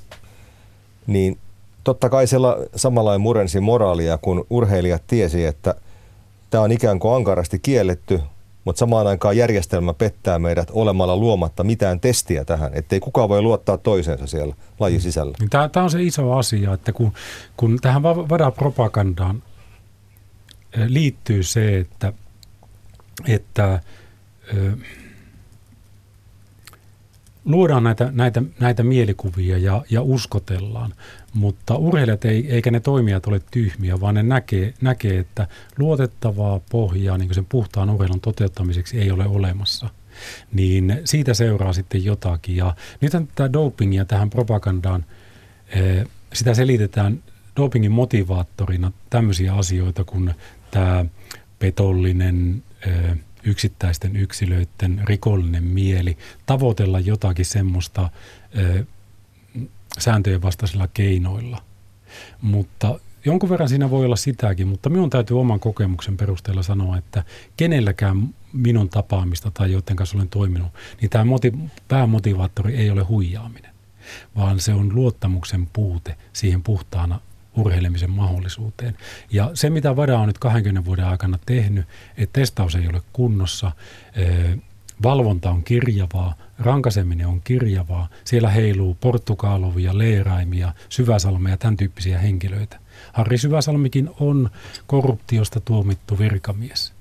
Niin 1.06 1.38
totta 1.84 2.08
kai 2.08 2.26
siellä 2.26 2.56
samalla 2.76 3.18
murensi 3.18 3.60
moraalia, 3.60 4.18
kun 4.18 4.46
urheilijat 4.50 5.02
tiesi, 5.06 5.44
että 5.44 5.74
tämä 6.50 6.64
on 6.64 6.72
ikään 6.72 6.98
kuin 6.98 7.14
ankarasti 7.14 7.58
kielletty, 7.58 8.20
mutta 8.64 8.78
samaan 8.78 9.06
aikaan 9.06 9.36
järjestelmä 9.36 9.94
pettää 9.94 10.38
meidät 10.38 10.68
olemalla 10.72 11.16
luomatta 11.16 11.64
mitään 11.64 12.00
testiä 12.00 12.44
tähän, 12.44 12.70
ettei 12.74 13.00
kukaan 13.00 13.28
voi 13.28 13.42
luottaa 13.42 13.78
toisensa 13.78 14.26
siellä 14.26 14.54
lajin 14.80 15.00
sisällä. 15.00 15.32
Niin 15.40 15.50
Tämä, 15.50 15.68
tämä 15.68 15.84
on 15.84 15.90
se 15.90 16.02
iso 16.02 16.32
asia, 16.32 16.72
että 16.72 16.92
kun, 16.92 17.12
kun 17.56 17.78
tähän 17.82 18.02
vadapropagandaan 18.02 19.36
eh, 19.36 19.51
liittyy 20.86 21.42
se, 21.42 21.78
että, 21.78 22.12
että 23.26 23.80
luodaan 27.44 27.84
näitä, 27.84 28.10
näitä, 28.12 28.42
näitä 28.60 28.82
mielikuvia 28.82 29.58
ja, 29.58 29.84
ja 29.90 30.02
uskotellaan, 30.02 30.94
mutta 31.34 31.76
urheilijat 31.76 32.24
ei, 32.24 32.50
eikä 32.50 32.70
ne 32.70 32.80
toimijat 32.80 33.26
ole 33.26 33.40
tyhmiä, 33.50 34.00
vaan 34.00 34.14
ne 34.14 34.22
näkee, 34.22 34.74
näkee 34.80 35.18
että 35.18 35.48
luotettavaa 35.78 36.60
pohjaa 36.70 37.18
niin 37.18 37.34
sen 37.34 37.46
puhtaan 37.48 37.90
urheilun 37.90 38.20
toteuttamiseksi 38.20 39.00
ei 39.00 39.10
ole 39.10 39.26
olemassa. 39.26 39.88
Niin 40.52 41.00
siitä 41.04 41.34
seuraa 41.34 41.72
sitten 41.72 42.04
jotakin. 42.04 42.56
Ja 42.56 42.74
nythän 43.00 43.26
tätä 43.26 43.52
dopingia 43.52 44.04
tähän 44.04 44.30
propagandaan, 44.30 45.04
sitä 46.32 46.54
selitetään 46.54 47.22
dopingin 47.56 47.92
motivaattorina 47.92 48.92
tämmöisiä 49.10 49.54
asioita 49.54 50.04
kuin 50.04 50.34
tämä 50.72 51.04
petollinen 51.58 52.62
yksittäisten 53.44 54.16
yksilöiden 54.16 55.02
rikollinen 55.04 55.64
mieli, 55.64 56.18
tavoitella 56.46 57.00
jotakin 57.00 57.44
semmoista 57.44 58.10
sääntöjen 59.98 60.42
vastaisilla 60.42 60.88
keinoilla. 60.94 61.62
Mutta 62.40 63.00
jonkun 63.24 63.50
verran 63.50 63.68
siinä 63.68 63.90
voi 63.90 64.04
olla 64.04 64.16
sitäkin, 64.16 64.68
mutta 64.68 64.90
minun 64.90 65.10
täytyy 65.10 65.40
oman 65.40 65.60
kokemuksen 65.60 66.16
perusteella 66.16 66.62
sanoa, 66.62 66.96
että 66.96 67.24
kenelläkään 67.56 68.34
minun 68.52 68.88
tapaamista 68.88 69.50
tai 69.50 69.72
joiden 69.72 69.96
kanssa 69.96 70.16
olen 70.16 70.28
toiminut, 70.28 70.68
niin 71.00 71.10
tämä 71.10 71.24
moti- 71.24 71.58
päämotivaattori 71.88 72.76
ei 72.76 72.90
ole 72.90 73.02
huijaaminen, 73.02 73.74
vaan 74.36 74.60
se 74.60 74.74
on 74.74 74.94
luottamuksen 74.94 75.68
puute 75.72 76.16
siihen 76.32 76.62
puhtaana 76.62 77.20
urheilemisen 77.56 78.10
mahdollisuuteen. 78.10 78.96
Ja 79.30 79.50
se, 79.54 79.70
mitä 79.70 79.96
Vada 79.96 80.18
on 80.18 80.26
nyt 80.26 80.38
20 80.38 80.84
vuoden 80.84 81.04
aikana 81.04 81.38
tehnyt, 81.46 81.86
että 82.16 82.40
testaus 82.40 82.74
ei 82.74 82.88
ole 82.88 83.02
kunnossa, 83.12 83.72
valvonta 85.02 85.50
on 85.50 85.64
kirjavaa, 85.64 86.34
rankaseminen 86.58 87.26
on 87.26 87.40
kirjavaa, 87.44 88.08
siellä 88.24 88.50
heiluu 88.50 88.96
portugaalovia, 89.00 89.98
leeraimia, 89.98 90.72
syväsalmeja, 90.88 91.56
tämän 91.56 91.76
tyyppisiä 91.76 92.18
henkilöitä. 92.18 92.78
Harri 93.12 93.38
Syväsalmikin 93.38 94.10
on 94.20 94.50
korruptiosta 94.86 95.60
tuomittu 95.60 96.18
virkamies 96.18 96.92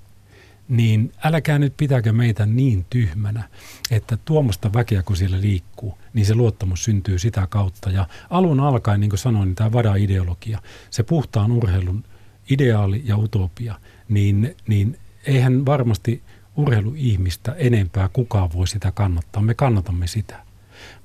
niin 0.71 1.11
älkää 1.23 1.59
nyt 1.59 1.73
pitäkö 1.77 2.13
meitä 2.13 2.45
niin 2.45 2.85
tyhmänä, 2.89 3.43
että 3.91 4.17
tuommoista 4.25 4.73
väkeä 4.73 5.03
kun 5.03 5.17
siellä 5.17 5.41
liikkuu, 5.41 5.97
niin 6.13 6.25
se 6.25 6.35
luottamus 6.35 6.83
syntyy 6.83 7.19
sitä 7.19 7.47
kautta. 7.47 7.89
Ja 7.89 8.07
alun 8.29 8.59
alkaen, 8.59 8.99
niin 8.99 9.09
kuin 9.09 9.19
sanoin, 9.19 9.47
niin 9.47 9.55
tämä 9.55 9.71
vada-ideologia, 9.71 10.59
se 10.89 11.03
puhtaan 11.03 11.51
urheilun 11.51 12.03
ideaali 12.49 13.01
ja 13.05 13.17
utopia, 13.17 13.75
niin, 14.09 14.55
niin 14.67 14.97
eihän 15.27 15.65
varmasti 15.65 16.23
urheiluihmistä 16.55 17.55
enempää 17.57 18.09
kukaan 18.13 18.53
voi 18.53 18.67
sitä 18.67 18.91
kannattaa. 18.91 19.41
Me 19.41 19.53
kannatamme 19.53 20.07
sitä. 20.07 20.43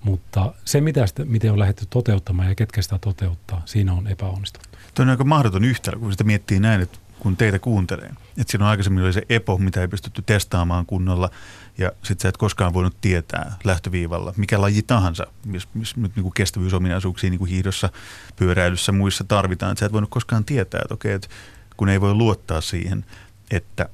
Mutta 0.05 0.55
se, 0.65 0.81
mitä 0.81 1.07
sitä, 1.07 1.25
miten 1.25 1.53
on 1.53 1.59
lähdetty 1.59 1.87
toteuttamaan 1.91 2.49
ja 2.49 2.55
ketkä 2.55 2.83
sitä 2.83 2.99
toteuttaa, 2.99 3.63
siinä 3.65 3.93
on 3.93 4.07
epäonnistuttu. 4.07 4.79
Tuo 4.95 5.03
on 5.03 5.09
aika 5.09 5.25
mahdoton 5.25 5.65
yhtälö, 5.65 5.99
kun 5.99 6.13
sitä 6.13 6.25
miettii 6.25 6.61
näin, 6.61 6.81
että 6.81 6.99
kun 7.26 7.37
teitä 7.37 7.59
kuuntelee. 7.59 8.11
Että 8.38 8.50
silloin 8.52 8.71
aikaisemmin 8.71 9.04
oli 9.04 9.12
se 9.12 9.23
EPO, 9.28 9.59
mitä 9.59 9.80
ei 9.80 9.88
pystytty 9.88 10.23
testaamaan 10.26 10.87
kunnolla, 10.87 11.30
ja 11.78 11.92
sitten 12.02 12.23
sä 12.23 12.28
et 12.28 12.37
koskaan 12.37 12.75
voinut 12.75 12.97
tietää 13.00 13.56
lähtöviivalla, 13.64 14.35
mikä 14.37 14.61
laji 14.61 14.83
tahansa, 14.83 15.26
missä 15.47 15.68
mis, 15.75 15.97
mis, 15.97 16.16
niin 16.16 16.33
kestävyysominaisuuksia 16.35 17.30
niin 17.30 17.38
kuin 17.38 17.50
hiidossa, 17.50 17.88
pyöräilyssä, 18.37 18.92
muissa 18.92 19.25
tarvitaan. 19.25 19.73
Että 19.73 19.80
sä 19.80 19.87
et 19.87 19.92
voinut 19.92 20.11
koskaan 20.11 20.45
tietää, 20.45 20.80
että 20.85 20.95
okei, 20.95 21.12
että 21.12 21.28
kun 21.76 21.88
ei 21.88 22.00
voi 22.00 22.14
luottaa 22.14 22.61
siihen, 22.61 23.04
että 23.50 23.88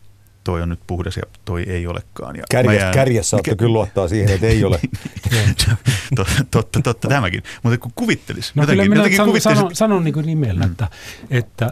toi 0.44 0.62
on 0.62 0.68
nyt 0.68 0.80
puhdas 0.86 1.16
ja 1.16 1.22
toi 1.44 1.62
ei 1.62 1.86
olekaan. 1.86 2.36
Ja 2.36 2.42
Kärjes, 2.50 2.80
jään... 2.80 2.94
Kärjessä 2.94 3.30
saatte 3.30 3.56
kyllä 3.56 3.72
luottaa 3.72 4.08
siihen, 4.08 4.34
että 4.34 4.46
ei 4.46 4.64
ole. 4.64 4.80
totta, 6.16 6.44
totta, 6.50 6.80
totta 6.80 7.08
tämäkin. 7.08 7.42
Mutta 7.62 7.78
kun 7.78 7.92
kuvittelisi. 7.94 8.52
No 8.54 8.62
jotenkin, 8.62 8.90
kyllä 8.90 9.04
minä 9.04 9.16
sanon, 9.16 9.28
kuvittelis... 9.28 9.58
sanon, 9.58 9.74
sanon 9.74 10.04
niin 10.04 10.14
kuin 10.14 10.26
nimellä, 10.26 10.64
mm. 10.64 10.70
että, 10.70 10.88
että 11.30 11.70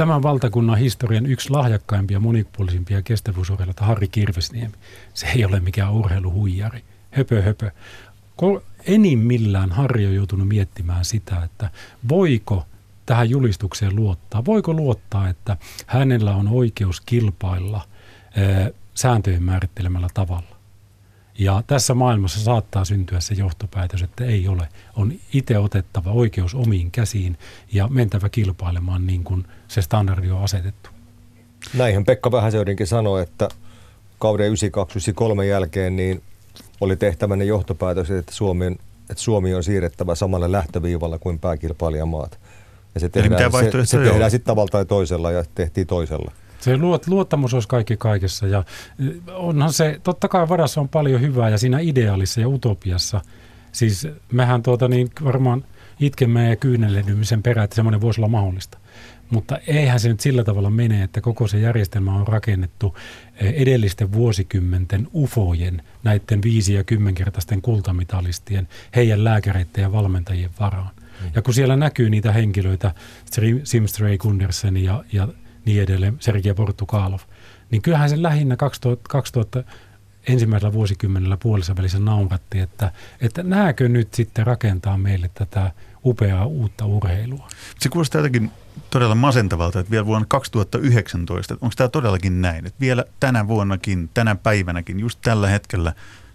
tämän 0.00 0.22
valtakunnan 0.22 0.78
historian 0.78 1.26
yksi 1.26 1.50
lahjakkaimpia, 1.50 2.20
monipuolisimpia 2.20 3.02
kestävyysurheilijoita, 3.02 3.84
Harri 3.84 4.08
Kirvesniemi. 4.08 4.74
Se 5.14 5.26
ei 5.26 5.44
ole 5.44 5.60
mikään 5.60 5.92
urheiluhuijari. 5.92 6.84
Höpö, 7.10 7.42
höpö. 7.42 7.70
Enimmillään 8.86 9.72
Harri 9.72 10.06
on 10.06 10.14
joutunut 10.14 10.48
miettimään 10.48 11.04
sitä, 11.04 11.42
että 11.44 11.70
voiko 12.08 12.66
tähän 13.06 13.30
julistukseen 13.30 13.96
luottaa. 13.96 14.44
Voiko 14.44 14.72
luottaa, 14.74 15.28
että 15.28 15.56
hänellä 15.86 16.34
on 16.34 16.48
oikeus 16.48 17.00
kilpailla 17.00 17.80
sääntöjen 18.94 19.42
määrittelemällä 19.42 20.08
tavalla? 20.14 20.59
Ja 21.40 21.62
tässä 21.66 21.94
maailmassa 21.94 22.40
saattaa 22.40 22.84
syntyä 22.84 23.20
se 23.20 23.34
johtopäätös, 23.34 24.02
että 24.02 24.24
ei 24.24 24.48
ole. 24.48 24.68
On 24.96 25.12
itse 25.32 25.58
otettava 25.58 26.10
oikeus 26.10 26.54
omiin 26.54 26.90
käsiin 26.90 27.38
ja 27.72 27.88
mentävä 27.88 28.28
kilpailemaan 28.28 29.06
niin 29.06 29.24
kuin 29.24 29.46
se 29.68 29.82
standardi 29.82 30.30
on 30.30 30.44
asetettu. 30.44 30.90
Näinhän 31.74 32.04
Pekka 32.04 32.32
Vähäsöydenkin 32.32 32.86
sanoi, 32.86 33.22
että 33.22 33.48
kauden 34.18 34.52
92-93 35.40 35.42
jälkeen 35.42 35.96
niin 35.96 36.22
oli 36.80 36.96
tehtävänä 36.96 37.44
johtopäätös, 37.44 38.10
että 38.10 38.32
Suomi, 38.34 38.66
on, 38.66 38.76
että 39.10 39.22
Suomi 39.22 39.54
on 39.54 39.64
siirrettävä 39.64 40.14
samalle 40.14 40.52
lähtöviivalla 40.52 41.18
kuin 41.18 41.38
pääkilpailijamaat. 41.38 42.38
Ja 42.94 43.00
se 43.00 43.08
tehdään, 43.08 43.52
se, 43.52 43.86
se 43.86 43.98
tehdään 43.98 44.30
sitten 44.30 44.46
tavalla 44.46 44.70
tai 44.70 44.84
toisella 44.84 45.30
ja 45.30 45.44
tehtiin 45.54 45.86
toisella. 45.86 46.32
Se 46.60 46.76
luot, 46.76 47.06
luottamus 47.06 47.54
olisi 47.54 47.68
kaikki 47.68 47.96
kaikessa 47.96 48.46
ja 48.46 48.64
onhan 49.32 49.72
se, 49.72 50.00
totta 50.02 50.28
kai 50.28 50.48
varassa 50.48 50.80
on 50.80 50.88
paljon 50.88 51.20
hyvää 51.20 51.48
ja 51.48 51.58
siinä 51.58 51.78
ideaalissa 51.78 52.40
ja 52.40 52.48
utopiassa, 52.48 53.20
siis 53.72 54.08
mehän 54.32 54.62
tuota 54.62 54.88
niin 54.88 55.10
varmaan 55.24 55.64
itkemme 56.00 56.48
ja 56.48 56.56
kyynelehdymme 56.56 57.24
sen 57.24 57.42
perään, 57.42 57.64
että 57.64 57.76
semmoinen 57.76 58.00
voisi 58.00 58.20
olla 58.20 58.28
mahdollista. 58.28 58.78
Mutta 59.30 59.58
eihän 59.66 60.00
se 60.00 60.08
nyt 60.08 60.20
sillä 60.20 60.44
tavalla 60.44 60.70
mene, 60.70 61.02
että 61.02 61.20
koko 61.20 61.48
se 61.48 61.58
järjestelmä 61.58 62.14
on 62.14 62.28
rakennettu 62.28 62.96
edellisten 63.40 64.12
vuosikymmenten 64.12 65.08
ufojen, 65.14 65.82
näiden 66.04 66.42
viisi- 66.42 66.74
ja 66.74 66.84
kymmenkertaisten 66.84 67.62
kultamitalistien, 67.62 68.68
heidän 68.96 69.24
lääkäreiden 69.24 69.82
ja 69.82 69.92
valmentajien 69.92 70.50
varaan. 70.60 70.90
Mm. 70.96 71.30
Ja 71.34 71.42
kun 71.42 71.54
siellä 71.54 71.76
näkyy 71.76 72.10
niitä 72.10 72.32
henkilöitä, 72.32 72.94
Simstray, 73.64 74.18
Gundersen 74.18 74.76
ja, 74.76 75.04
ja 75.12 75.28
niin 75.64 75.82
edelleen, 75.82 76.16
Sergei 76.20 76.54
Portugalov, 76.54 77.20
niin 77.70 77.82
kyllähän 77.82 78.10
se 78.10 78.22
lähinnä 78.22 78.56
2000, 78.56 79.08
2000 79.08 79.64
ensimmäisellä 80.28 80.72
vuosikymmenellä 80.72 81.36
puolessa 81.36 81.76
välissä 81.76 81.98
nauratti, 81.98 82.58
että, 82.58 82.92
että 83.20 83.42
nääkö 83.42 83.88
nyt 83.88 84.14
sitten 84.14 84.46
rakentaa 84.46 84.98
meille 84.98 85.30
tätä 85.34 85.72
upeaa 86.04 86.46
uutta 86.46 86.86
urheilua. 86.86 87.48
Se 87.78 87.88
kuulostaa 87.88 88.18
jotenkin 88.18 88.50
todella 88.90 89.14
masentavalta, 89.14 89.80
että 89.80 89.90
vielä 89.90 90.06
vuonna 90.06 90.26
2019, 90.28 91.54
onko 91.54 91.74
tämä 91.76 91.88
todellakin 91.88 92.42
näin, 92.42 92.66
että 92.66 92.80
vielä 92.80 93.04
tänä 93.20 93.48
vuonnakin, 93.48 94.10
tänä 94.14 94.34
päivänäkin, 94.34 95.00
just 95.00 95.18
tällä 95.22 95.48
hetkellä, 95.48 95.92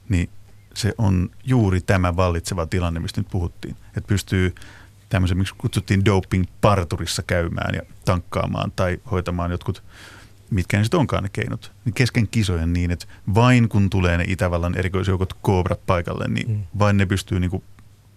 niin 0.09 0.29
se 0.73 0.93
on 0.97 1.29
juuri 1.43 1.81
tämä 1.81 2.15
vallitseva 2.15 2.65
tilanne, 2.65 2.99
mistä 2.99 3.21
nyt 3.21 3.29
puhuttiin, 3.31 3.75
että 3.87 4.07
pystyy 4.07 4.55
tämmöisen, 5.09 5.37
miksi 5.37 5.55
kutsuttiin 5.57 6.05
doping-parturissa 6.05 7.23
käymään 7.27 7.75
ja 7.75 7.81
tankkaamaan 8.05 8.71
tai 8.75 8.99
hoitamaan 9.11 9.51
jotkut, 9.51 9.83
mitkä 10.49 10.77
ne 10.77 10.83
sitten 10.83 10.99
onkaan 10.99 11.23
ne 11.23 11.29
keinot, 11.33 11.71
niin 11.85 11.93
kesken 11.93 12.27
kisojen 12.27 12.73
niin, 12.73 12.91
että 12.91 13.05
vain 13.35 13.69
kun 13.69 13.89
tulee 13.89 14.17
ne 14.17 14.23
Itävallan 14.27 14.77
erikoisjoukot 14.77 15.33
koobrat 15.41 15.79
paikalle, 15.85 16.27
niin 16.27 16.49
mm. 16.49 16.63
vain 16.79 16.97
ne 16.97 17.05
pystyy 17.05 17.39
niin 17.39 17.51
kuin 17.51 17.63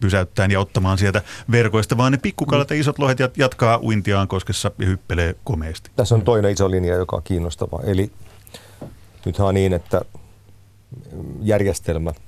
pysäyttämään 0.01 0.51
ja 0.51 0.61
ottamaan 0.61 0.98
sieltä 0.98 1.22
verkoista, 1.51 1.96
vaan 1.96 2.12
ne 2.12 2.18
pikkukalat 2.18 2.70
mm. 2.70 2.77
ja 2.77 2.81
isot 2.81 2.98
lohet 2.98 3.18
jatkaa 3.37 3.81
uintiaan 3.83 4.29
koskessa 4.29 4.70
ja 4.79 4.87
hyppelee 4.87 5.35
komeasti. 5.44 5.90
Tässä 5.96 6.14
on 6.14 6.22
toinen 6.22 6.53
iso 6.53 6.70
linja, 6.70 6.94
joka 6.94 7.16
on 7.16 7.22
kiinnostava. 7.22 7.81
Eli 7.85 8.12
nythän 9.27 9.48
on 9.48 9.55
niin, 9.55 9.72
että 9.72 10.01
järjestelmä– 11.40 12.12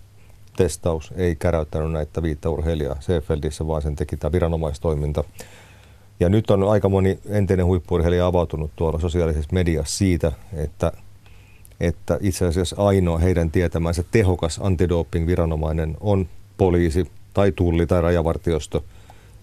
testaus 0.60 1.12
ei 1.16 1.36
käräyttänyt 1.36 1.92
näitä 1.92 2.22
viittä 2.22 2.50
urheilijaa 2.50 2.96
Seefeldissä, 3.00 3.66
vaan 3.66 3.82
sen 3.82 3.96
teki 3.96 4.16
tämä 4.16 4.32
viranomaistoiminta. 4.32 5.24
Ja 6.20 6.28
nyt 6.28 6.50
on 6.50 6.68
aika 6.68 6.88
moni 6.88 7.18
entinen 7.28 7.66
huippurheilija 7.66 8.26
avautunut 8.26 8.70
tuolla 8.76 9.00
sosiaalisessa 9.00 9.50
mediassa 9.52 9.98
siitä, 9.98 10.32
että, 10.52 10.92
että 11.80 12.18
itse 12.20 12.46
asiassa 12.46 12.76
ainoa 12.78 13.18
heidän 13.18 13.50
tietämänsä 13.50 14.04
tehokas 14.10 14.60
antidoping-viranomainen 14.62 15.96
on 16.00 16.28
poliisi 16.56 17.10
tai 17.34 17.52
tulli 17.52 17.86
tai 17.86 18.02
rajavartiosto. 18.02 18.84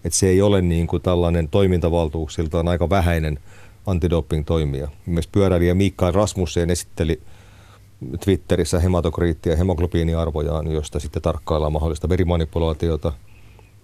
Että 0.04 0.18
se 0.18 0.28
ei 0.28 0.42
ole 0.42 0.62
niin 0.62 0.86
kuin 0.86 1.02
tällainen 1.02 1.48
toimintavaltuuksiltaan 1.48 2.68
aika 2.68 2.90
vähäinen 2.90 3.38
antidoping-toimija. 3.86 4.88
Myös 5.06 5.26
pyöräilijä 5.26 5.74
Mikael 5.74 6.12
Rasmussen 6.12 6.70
esitteli– 6.70 7.20
Twitterissä 8.24 8.80
hematokriittiä 8.80 9.52
ja 9.52 9.56
hemoglobiiniarvojaan, 9.56 10.72
josta 10.72 11.00
sitten 11.00 11.22
tarkkaillaan 11.22 11.72
mahdollista 11.72 12.08
verimanipulaatiota, 12.08 13.12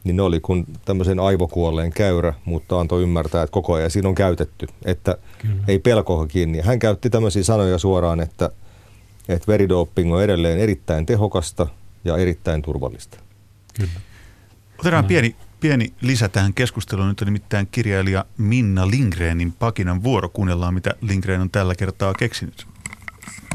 niin 0.05 0.17
ne 0.17 0.23
oli 0.23 0.41
kun 0.41 0.67
tämmöisen 0.85 1.21
aivokuolleen 1.21 1.93
käyrä, 1.93 2.35
mutta 2.45 2.81
antoi 2.81 3.03
ymmärtää, 3.03 3.43
että 3.43 3.53
koko 3.53 3.75
ajan 3.75 3.91
siinä 3.91 4.09
on 4.09 4.15
käytetty, 4.15 4.67
että 4.85 5.17
Kyllä. 5.39 5.65
ei 5.69 5.79
pelkoa 5.79 6.27
kiinni. 6.27 6.61
Hän 6.61 6.79
käytti 6.79 7.11
tämmöisiä 7.11 7.43
sanoja 7.43 7.79
suoraan, 7.79 8.21
että, 8.21 8.51
että 9.29 9.47
veridoping 9.49 10.15
on 10.15 10.23
edelleen 10.23 10.59
erittäin 10.59 11.07
tehokasta 11.07 11.67
ja 12.05 12.17
erittäin 12.17 12.63
turvallista. 12.63 13.19
Kyllä. 13.75 13.91
Otetaan 14.79 15.05
pieni, 15.05 15.37
pieni 15.61 15.93
lisä 16.01 16.29
tähän 16.29 16.55
keskusteluun. 16.55 17.09
Nyt 17.09 17.21
on 17.21 17.27
nimittäin 17.27 17.69
kirjailija 17.71 18.25
Minna 18.39 18.91
Lindgrenin 18.91 19.53
pakinan 19.53 20.03
vuoro. 20.03 20.29
Kuunnellaan, 20.29 20.75
mitä 20.75 20.95
Lindgren 21.01 21.41
on 21.41 21.51
tällä 21.51 21.75
kertaa 21.75 22.15
keksinyt. 22.15 22.67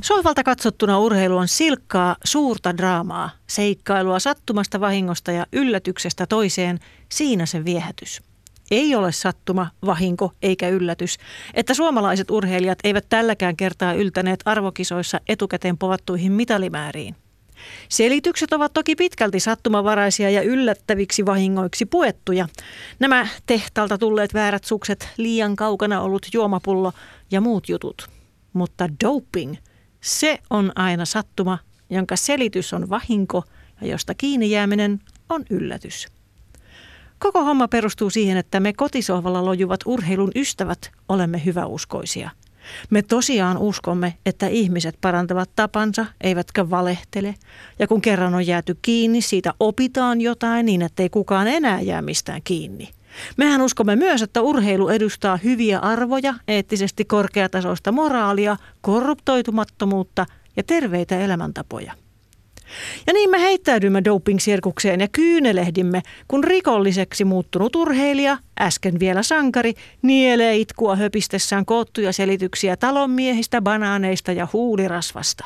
Sohvalta 0.03 0.43
katsottuna 0.43 0.99
urheilu 0.99 1.37
on 1.37 1.47
silkkaa, 1.47 2.15
suurta 2.23 2.77
draamaa, 2.77 3.29
seikkailua 3.47 4.19
sattumasta 4.19 4.79
vahingosta 4.79 5.31
ja 5.31 5.45
yllätyksestä 5.53 6.27
toiseen, 6.27 6.79
siinä 7.11 7.45
se 7.45 7.65
viehätys. 7.65 8.21
Ei 8.71 8.95
ole 8.95 9.11
sattuma, 9.11 9.67
vahinko 9.85 10.31
eikä 10.41 10.69
yllätys, 10.69 11.17
että 11.53 11.73
suomalaiset 11.73 12.31
urheilijat 12.31 12.79
eivät 12.83 13.05
tälläkään 13.09 13.57
kertaa 13.57 13.93
yltäneet 13.93 14.39
arvokisoissa 14.45 15.21
etukäteen 15.27 15.77
povattuihin 15.77 16.31
mitalimääriin. 16.31 17.15
Selitykset 17.89 18.53
ovat 18.53 18.73
toki 18.73 18.95
pitkälti 18.95 19.39
sattumavaraisia 19.39 20.29
ja 20.29 20.41
yllättäviksi 20.41 21.25
vahingoiksi 21.25 21.85
puettuja. 21.85 22.47
Nämä 22.99 23.27
tehtaalta 23.45 23.97
tulleet 23.97 24.33
väärät 24.33 24.63
sukset, 24.63 25.09
liian 25.17 25.55
kaukana 25.55 26.01
ollut 26.01 26.27
juomapullo 26.33 26.93
ja 27.31 27.41
muut 27.41 27.69
jutut. 27.69 28.09
Mutta 28.53 28.89
doping– 29.03 29.55
se 30.01 30.39
on 30.49 30.71
aina 30.75 31.05
sattuma, 31.05 31.57
jonka 31.89 32.15
selitys 32.15 32.73
on 32.73 32.89
vahinko 32.89 33.43
ja 33.81 33.87
josta 33.87 34.13
kiinni 34.13 34.51
jääminen 34.51 34.99
on 35.29 35.45
yllätys. 35.49 36.07
Koko 37.19 37.43
homma 37.43 37.67
perustuu 37.67 38.09
siihen, 38.09 38.37
että 38.37 38.59
me 38.59 38.73
kotisohvalla 38.73 39.45
lojuvat 39.45 39.79
urheilun 39.85 40.31
ystävät 40.35 40.91
olemme 41.09 41.41
hyväuskoisia. 41.45 42.29
Me 42.89 43.01
tosiaan 43.01 43.57
uskomme, 43.57 44.17
että 44.25 44.47
ihmiset 44.47 44.95
parantavat 45.01 45.49
tapansa, 45.55 46.05
eivätkä 46.21 46.69
valehtele. 46.69 47.35
Ja 47.79 47.87
kun 47.87 48.01
kerran 48.01 48.35
on 48.35 48.47
jääty 48.47 48.77
kiinni, 48.81 49.21
siitä 49.21 49.53
opitaan 49.59 50.21
jotain 50.21 50.65
niin, 50.65 50.81
ettei 50.81 51.09
kukaan 51.09 51.47
enää 51.47 51.81
jää 51.81 52.01
mistään 52.01 52.41
kiinni– 52.43 52.89
Mehän 53.37 53.61
uskomme 53.61 53.95
myös, 53.95 54.21
että 54.21 54.41
urheilu 54.41 54.89
edustaa 54.89 55.37
hyviä 55.37 55.79
arvoja, 55.79 56.33
eettisesti 56.47 57.05
korkeatasoista 57.05 57.91
moraalia, 57.91 58.57
korruptoitumattomuutta 58.81 60.25
ja 60.55 60.63
terveitä 60.63 61.19
elämäntapoja. 61.19 61.93
Ja 63.07 63.13
niin 63.13 63.29
me 63.29 63.41
heittäydymme 63.41 64.01
doping-sirkukseen 64.05 64.99
ja 65.01 65.07
kyynelehdimme, 65.11 66.01
kun 66.27 66.43
rikolliseksi 66.43 67.25
muuttunut 67.25 67.75
urheilija, 67.75 68.37
äsken 68.61 68.99
vielä 68.99 69.23
sankari, 69.23 69.73
nielee 70.01 70.57
itkua 70.57 70.95
höpistessään 70.95 71.65
koottuja 71.65 72.13
selityksiä 72.13 72.77
talonmiehistä, 72.77 73.61
banaaneista 73.61 74.31
ja 74.31 74.47
huulirasvasta. 74.53 75.45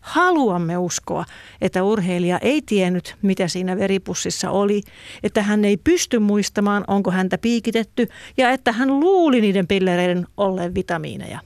Haluamme 0.00 0.78
uskoa, 0.78 1.24
että 1.60 1.82
urheilija 1.82 2.38
ei 2.38 2.62
tiennyt, 2.62 3.16
mitä 3.22 3.48
siinä 3.48 3.76
veripussissa 3.76 4.50
oli, 4.50 4.82
että 5.22 5.42
hän 5.42 5.64
ei 5.64 5.76
pysty 5.76 6.18
muistamaan, 6.18 6.84
onko 6.86 7.10
häntä 7.10 7.38
piikitetty 7.38 8.08
ja 8.36 8.50
että 8.50 8.72
hän 8.72 9.00
luuli 9.00 9.40
niiden 9.40 9.66
pillereiden 9.66 10.26
olleen 10.36 10.74
vitamiineja. 10.74 11.40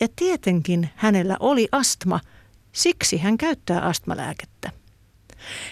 Ja 0.00 0.08
tietenkin 0.16 0.88
hänellä 0.96 1.36
oli 1.40 1.68
astma– 1.72 2.20
Siksi 2.72 3.18
hän 3.18 3.38
käyttää 3.38 3.80
astmalääkettä. 3.80 4.70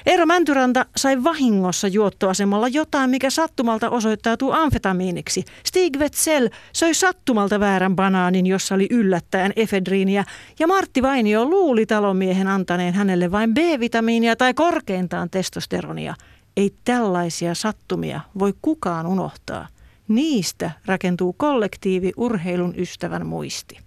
Eero 0.06 0.26
Mäntyranta 0.26 0.86
sai 0.96 1.24
vahingossa 1.24 1.88
juottoasemalla 1.88 2.68
jotain, 2.68 3.10
mikä 3.10 3.30
sattumalta 3.30 3.90
osoittautuu 3.90 4.52
amfetamiiniksi. 4.52 5.44
Stig 5.64 5.96
Wetzel 5.96 6.48
söi 6.72 6.94
sattumalta 6.94 7.60
väärän 7.60 7.96
banaanin, 7.96 8.46
jossa 8.46 8.74
oli 8.74 8.86
yllättäen 8.90 9.52
efedriiniä, 9.56 10.24
ja 10.58 10.66
Martti 10.66 11.02
Vainio 11.02 11.44
luuli 11.44 11.86
talonmiehen 11.86 12.48
antaneen 12.48 12.94
hänelle 12.94 13.30
vain 13.30 13.54
B-vitamiinia 13.54 14.36
tai 14.36 14.54
korkeintaan 14.54 15.30
testosteronia. 15.30 16.14
Ei 16.56 16.74
tällaisia 16.84 17.54
sattumia 17.54 18.20
voi 18.38 18.54
kukaan 18.62 19.06
unohtaa. 19.06 19.68
Niistä 20.08 20.70
rakentuu 20.86 21.32
kollektiivi 21.32 22.12
urheilun 22.16 22.74
ystävän 22.76 23.26
muisti. 23.26 23.78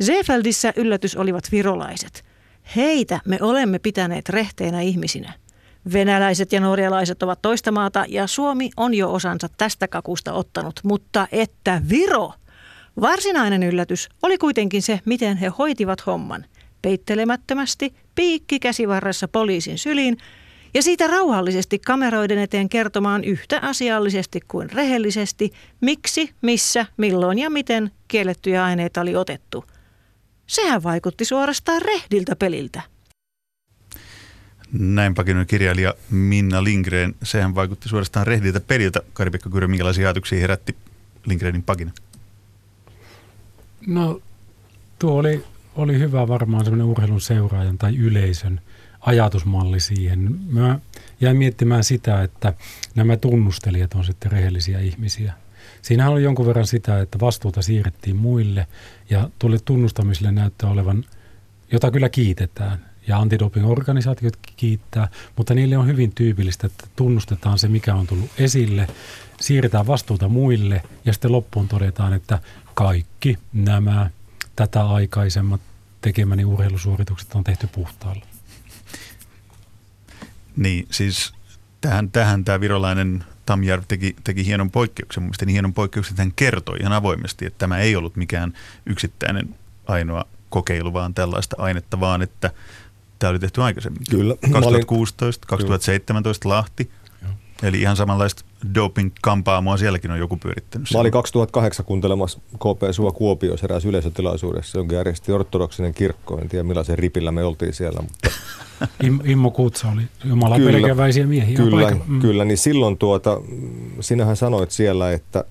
Seefeldissä 0.00 0.72
yllätys 0.76 1.16
olivat 1.16 1.44
virolaiset. 1.52 2.27
Heitä 2.76 3.20
me 3.24 3.38
olemme 3.40 3.78
pitäneet 3.78 4.28
rehteinä 4.28 4.80
ihmisinä. 4.80 5.32
Venäläiset 5.92 6.52
ja 6.52 6.60
norjalaiset 6.60 7.22
ovat 7.22 7.42
toista 7.42 7.72
maata 7.72 8.04
ja 8.08 8.26
Suomi 8.26 8.70
on 8.76 8.94
jo 8.94 9.12
osansa 9.12 9.48
tästä 9.56 9.88
kakusta 9.88 10.32
ottanut, 10.32 10.80
mutta 10.84 11.28
että 11.32 11.82
Viro! 11.88 12.32
Varsinainen 13.00 13.62
yllätys 13.62 14.08
oli 14.22 14.38
kuitenkin 14.38 14.82
se, 14.82 15.00
miten 15.04 15.36
he 15.36 15.52
hoitivat 15.58 16.06
homman. 16.06 16.44
Peittelemättömästi, 16.82 17.94
piikki 18.14 18.60
käsivarressa 18.60 19.28
poliisin 19.28 19.78
syliin 19.78 20.18
ja 20.74 20.82
siitä 20.82 21.06
rauhallisesti 21.06 21.78
kameroiden 21.78 22.38
eteen 22.38 22.68
kertomaan 22.68 23.24
yhtä 23.24 23.60
asiallisesti 23.62 24.40
kuin 24.48 24.70
rehellisesti, 24.70 25.52
miksi, 25.80 26.30
missä, 26.42 26.86
milloin 26.96 27.38
ja 27.38 27.50
miten 27.50 27.90
kiellettyjä 28.08 28.64
aineita 28.64 29.00
oli 29.00 29.16
otettu– 29.16 29.64
Sehän 30.48 30.82
vaikutti 30.82 31.24
suorastaan 31.24 31.82
rehdiltä 31.82 32.36
peliltä. 32.36 32.82
Näin 34.72 35.14
pakinoi 35.14 35.46
kirjailija 35.46 35.94
Minna 36.10 36.64
Lindgren. 36.64 37.14
Sehän 37.22 37.54
vaikutti 37.54 37.88
suorastaan 37.88 38.26
rehdiltä 38.26 38.60
peliltä. 38.60 39.00
Kari-Pekka 39.12 39.50
Kyrö, 39.50 39.68
minkälaisia 39.68 40.06
ajatuksia 40.06 40.40
herätti 40.40 40.76
Lindgrenin 41.26 41.62
pakina? 41.62 41.92
No 43.86 44.20
tuo 44.98 45.12
oli, 45.12 45.44
oli 45.76 45.98
hyvä 45.98 46.28
varmaan 46.28 46.64
semmoinen 46.64 46.86
urheilun 46.86 47.20
seuraajan 47.20 47.78
tai 47.78 47.96
yleisön 47.96 48.60
ajatusmalli 49.00 49.80
siihen. 49.80 50.40
Mä 50.46 50.78
jäin 51.20 51.36
miettimään 51.36 51.84
sitä, 51.84 52.22
että 52.22 52.54
nämä 52.94 53.16
tunnustelijat 53.16 53.94
on 53.94 54.04
sitten 54.04 54.32
rehellisiä 54.32 54.80
ihmisiä– 54.80 55.32
Siinähän 55.82 56.12
oli 56.12 56.22
jonkun 56.22 56.46
verran 56.46 56.66
sitä, 56.66 57.00
että 57.00 57.20
vastuuta 57.20 57.62
siirrettiin 57.62 58.16
muille 58.16 58.66
ja 59.10 59.30
tuolle 59.38 59.58
tunnustamiselle 59.64 60.32
näyttää 60.32 60.70
olevan, 60.70 61.04
jota 61.72 61.90
kyllä 61.90 62.08
kiitetään 62.08 62.88
ja 63.08 63.18
antidoping-organisaatiot 63.18 64.38
kiittää, 64.56 65.08
mutta 65.36 65.54
niille 65.54 65.76
on 65.76 65.86
hyvin 65.86 66.12
tyypillistä, 66.14 66.66
että 66.66 66.86
tunnustetaan 66.96 67.58
se, 67.58 67.68
mikä 67.68 67.94
on 67.94 68.06
tullut 68.06 68.30
esille, 68.38 68.86
siirretään 69.40 69.86
vastuuta 69.86 70.28
muille 70.28 70.82
ja 71.04 71.12
sitten 71.12 71.32
loppuun 71.32 71.68
todetaan, 71.68 72.12
että 72.12 72.38
kaikki 72.74 73.38
nämä 73.52 74.10
tätä 74.56 74.86
aikaisemmat 74.86 75.60
tekemäni 76.00 76.44
urheilusuoritukset 76.44 77.34
on 77.34 77.44
tehty 77.44 77.66
puhtaalla. 77.66 78.26
Niin, 80.56 80.86
siis 80.90 81.32
tähän, 81.80 82.10
tähän 82.10 82.44
tämä 82.44 82.60
virolainen 82.60 83.24
Tamjärv 83.48 83.84
teki, 83.88 84.16
teki 84.24 84.46
hienon 84.46 84.70
poikkeuksen. 84.70 85.22
Mielestäni 85.22 85.46
niin 85.46 85.54
hienon 85.54 85.74
poikkeuksen, 85.74 86.12
että 86.12 86.22
hän 86.22 86.32
kertoi 86.36 86.78
ihan 86.80 86.92
avoimesti, 86.92 87.46
että 87.46 87.58
tämä 87.58 87.78
ei 87.78 87.96
ollut 87.96 88.16
mikään 88.16 88.52
yksittäinen 88.86 89.54
ainoa 89.86 90.24
kokeilu, 90.48 90.92
vaan 90.92 91.14
tällaista 91.14 91.56
ainetta, 91.58 92.00
vaan 92.00 92.22
että 92.22 92.50
tämä 93.18 93.30
oli 93.30 93.38
tehty 93.38 93.62
aikaisemmin. 93.62 94.02
Kyllä. 94.10 94.34
2016, 94.52 95.46
2017 95.46 96.48
Lahti. 96.48 96.90
Joo. 97.22 97.32
Eli 97.62 97.80
ihan 97.80 97.96
samanlaista 97.96 98.44
doping-kampaamoa 98.74 99.76
sielläkin 99.76 100.10
on 100.10 100.18
joku 100.18 100.36
pyörittänyt. 100.36 100.88
Mä 100.94 101.00
olin 101.00 101.12
2008 101.12 101.86
kuuntelemassa 101.86 102.38
KP 102.54 102.82
Sua 102.90 103.12
Kuopiossa 103.12 103.66
erässä 103.66 103.88
yleisötilaisuudessa, 103.88 104.78
jonka 104.78 104.94
järjesti 104.94 105.32
ortodoksinen 105.32 105.94
kirkko. 105.94 106.38
En 106.38 106.48
tiedä 106.48 106.62
millaisen 106.62 106.98
ripillä 106.98 107.32
me 107.32 107.44
oltiin 107.44 107.74
siellä, 107.74 108.00
mutta 108.02 108.30
Im, 109.06 109.20
Immo 109.24 109.50
Kutsa 109.50 109.88
oli 109.88 110.02
Jumala 110.24 110.56
pelkäväisiä 110.56 111.26
miehiä 111.26 111.56
kyllä, 111.56 111.96
mm. 112.06 112.20
kyllä, 112.20 112.44
niin 112.44 112.58
silloin 112.58 112.98
tuota, 112.98 113.40
sinähän 114.00 114.36
sanoit 114.36 114.70
siellä, 114.70 115.12
että 115.12 115.44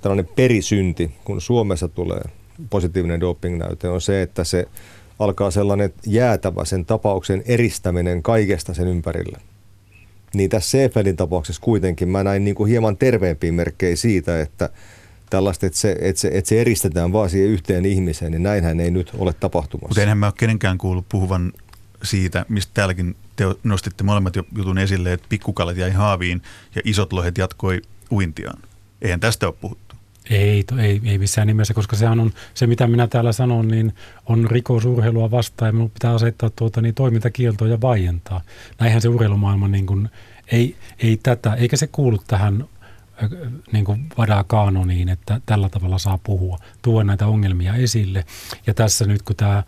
tällainen 0.00 0.28
perisynti, 0.36 1.10
kun 1.24 1.40
Suomessa 1.40 1.88
tulee 1.88 2.22
positiivinen 2.70 3.20
dopingnäyte, 3.20 3.88
on 3.88 4.00
se, 4.00 4.22
että 4.22 4.44
se 4.44 4.68
alkaa 5.18 5.50
sellainen 5.50 5.92
jäätävä 6.06 6.64
sen 6.64 6.84
tapauksen 6.84 7.42
eristäminen 7.46 8.22
kaikesta 8.22 8.74
sen 8.74 8.88
ympärille. 8.88 9.38
Niin 10.34 10.50
tässä 10.50 10.70
Seefeldin 10.70 11.16
tapauksessa 11.16 11.62
kuitenkin 11.62 12.08
mä 12.08 12.24
näin 12.24 12.44
niin 12.44 12.54
kuin 12.54 12.70
hieman 12.70 12.96
terveempiä 12.96 13.52
merkkejä 13.52 13.96
siitä, 13.96 14.40
että 14.40 14.70
tällaista, 15.30 15.66
että 15.66 15.78
se, 15.78 15.96
että, 16.00 16.20
se, 16.20 16.30
että 16.32 16.48
se 16.48 16.60
eristetään 16.60 17.12
vaan 17.12 17.30
siihen 17.30 17.48
yhteen 17.48 17.86
ihmiseen, 17.86 18.32
niin 18.32 18.42
näinhän 18.42 18.80
ei 18.80 18.90
nyt 18.90 19.12
ole 19.18 19.32
tapahtumassa. 19.32 19.88
Mutta 19.88 20.02
enhän 20.02 20.18
mä 20.18 20.26
ole 20.26 20.34
kenenkään 20.38 20.78
kuullut 20.78 21.08
puhuvan 21.08 21.52
siitä, 22.02 22.46
mistä 22.48 22.70
täälläkin 22.74 23.16
te 23.36 23.44
nostitte 23.64 24.04
molemmat 24.04 24.36
jutun 24.36 24.78
esille, 24.78 25.12
että 25.12 25.26
pikkukalat 25.28 25.76
jäi 25.76 25.90
haaviin 25.90 26.42
ja 26.74 26.82
isot 26.84 27.12
lohet 27.12 27.38
jatkoi 27.38 27.82
uintiaan. 28.10 28.62
Eihän 29.02 29.20
tästä 29.20 29.46
ole 29.46 29.54
puhuttu. 29.60 29.87
Ei, 30.30 30.64
ei, 30.78 31.00
ei 31.04 31.18
missään 31.18 31.46
nimessä, 31.46 31.74
koska 31.74 31.96
sehän 31.96 32.20
on 32.20 32.32
se, 32.54 32.66
mitä 32.66 32.86
minä 32.86 33.06
täällä 33.06 33.32
sanon, 33.32 33.68
niin 33.68 33.94
on 34.26 34.50
rikosurheilua 34.50 35.30
vastaan 35.30 35.68
ja 35.68 35.72
minun 35.72 35.90
pitää 35.90 36.14
asettaa 36.14 36.50
tuota, 36.50 36.80
niin 36.80 36.94
toimintakieltoa 36.94 37.68
ja 37.68 37.80
vaientaa. 37.80 38.40
Näinhän 38.78 39.02
se 39.02 39.08
urheilumaailma 39.08 39.68
niin 39.68 39.86
kuin, 39.86 40.08
ei, 40.52 40.76
ei 40.98 41.16
tätä, 41.22 41.54
eikä 41.54 41.76
se 41.76 41.86
kuulu 41.86 42.18
tähän 42.26 42.64
äh, 43.22 43.30
niin 43.72 43.84
kuin 43.84 44.06
vadaa 44.18 44.44
kaanoniin, 44.44 45.08
että 45.08 45.40
tällä 45.46 45.68
tavalla 45.68 45.98
saa 45.98 46.18
puhua, 46.18 46.58
tuoda 46.82 47.04
näitä 47.04 47.26
ongelmia 47.26 47.74
esille. 47.74 48.24
Ja 48.66 48.74
tässä 48.74 49.04
nyt, 49.06 49.22
kun 49.22 49.36
tämä 49.36 49.62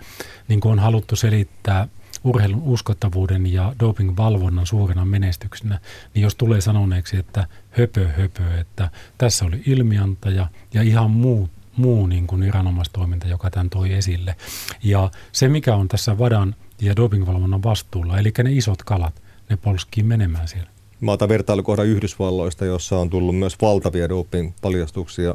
niin 0.48 0.60
kuin 0.60 0.72
on 0.72 0.78
haluttu 0.78 1.16
selittää– 1.16 1.88
urheilun 2.24 2.62
uskottavuuden 2.62 3.52
ja 3.52 3.74
dopingvalvonnan 3.80 4.66
suurena 4.66 5.04
menestyksenä, 5.04 5.78
niin 6.14 6.22
jos 6.22 6.34
tulee 6.34 6.60
sanoneeksi, 6.60 7.16
että 7.16 7.46
höpö 7.70 8.08
höpö, 8.08 8.60
että 8.60 8.90
tässä 9.18 9.44
oli 9.44 9.62
ilmiantaja 9.66 10.46
ja 10.74 10.82
ihan 10.82 11.10
muu, 11.10 11.48
muu 11.76 12.06
niin 12.06 12.26
kuin 12.26 12.42
viranomaistoiminta, 12.42 13.28
joka 13.28 13.50
tämän 13.50 13.70
toi 13.70 13.92
esille. 13.92 14.36
Ja 14.82 15.10
se, 15.32 15.48
mikä 15.48 15.74
on 15.74 15.88
tässä 15.88 16.18
vadan 16.18 16.54
ja 16.80 16.96
dopingvalvonnan 16.96 17.62
vastuulla, 17.62 18.18
eli 18.18 18.32
ne 18.44 18.52
isot 18.52 18.82
kalat, 18.82 19.22
ne 19.50 19.56
polskii 19.56 20.02
menemään 20.04 20.48
siellä. 20.48 20.70
Mä 21.00 21.12
otan 21.12 21.28
vertailukohdan 21.28 21.86
Yhdysvalloista, 21.86 22.64
jossa 22.64 22.98
on 22.98 23.10
tullut 23.10 23.38
myös 23.38 23.56
valtavia 23.62 24.08
doping-paljastuksia 24.08 25.34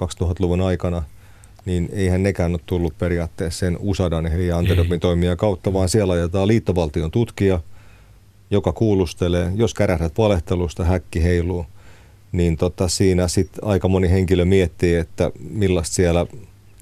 2000-luvun 0.00 0.60
aikana– 0.60 1.02
niin 1.64 1.88
eihän 1.92 2.22
nekään 2.22 2.52
ole 2.52 2.60
tullut 2.66 2.98
periaatteessa 2.98 3.58
sen 3.58 3.78
USADAN 3.80 4.26
eli 4.26 4.52
antidoping 4.52 5.00
toimia 5.00 5.36
kautta, 5.36 5.72
vaan 5.72 5.88
siellä 5.88 6.12
ajetaan 6.12 6.48
liittovaltion 6.48 7.10
tutkija, 7.10 7.60
joka 8.54 8.72
kuulustelee, 8.72 9.52
jos 9.54 9.74
kärähdät 9.74 10.18
valehtelusta, 10.18 10.84
häkki 10.84 11.22
heiluu, 11.22 11.66
niin 12.32 12.56
tota, 12.56 12.88
siinä 12.88 13.28
sitten 13.28 13.64
aika 13.64 13.88
moni 13.88 14.10
henkilö 14.10 14.44
miettii, 14.44 14.94
että 14.94 15.30
millaista 15.50 15.94
siellä 15.94 16.26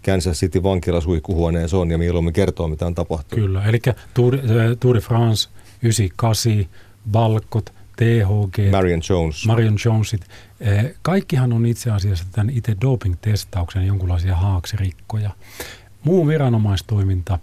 Kansas 0.04 0.40
City 0.40 0.62
vankilasuihkuhuoneessa 0.62 1.78
on 1.78 1.90
ja 1.90 1.98
mieluummin 1.98 2.32
kertoo, 2.32 2.68
mitä 2.68 2.86
on 2.86 2.94
tapahtunut. 2.94 3.44
Kyllä, 3.44 3.64
eli 3.64 3.80
Tour, 4.14 4.38
Tour 4.80 4.94
de 4.94 5.00
France 5.00 5.48
98, 5.82 6.66
Balkot, 7.10 7.72
THG, 7.96 8.70
Marion 8.70 9.00
Jones. 9.08 9.46
Marion 9.46 9.76
Jonesit. 9.84 10.20
Eh, 10.60 10.94
kaikkihan 11.02 11.52
on 11.52 11.66
itse 11.66 11.90
asiassa 11.90 12.24
tämän 12.32 12.50
itse 12.50 12.76
doping-testauksen 12.80 13.86
jonkunlaisia 13.86 14.36
haaksirikkoja. 14.36 15.30
Muu 16.04 16.28
viranomaistoiminta 16.28 17.38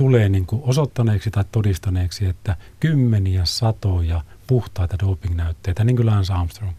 tulee 0.00 0.28
niin 0.28 0.46
kuin 0.46 0.62
osoittaneeksi 0.64 1.30
tai 1.30 1.44
todistaneeksi, 1.52 2.26
että 2.26 2.56
kymmeniä 2.80 3.44
satoja 3.44 4.24
puhtaita 4.46 4.96
dopingnäytteitä, 4.98 5.84
niin 5.84 5.96
kuin 5.96 6.06
Lance 6.06 6.32
Armstrong. 6.32 6.72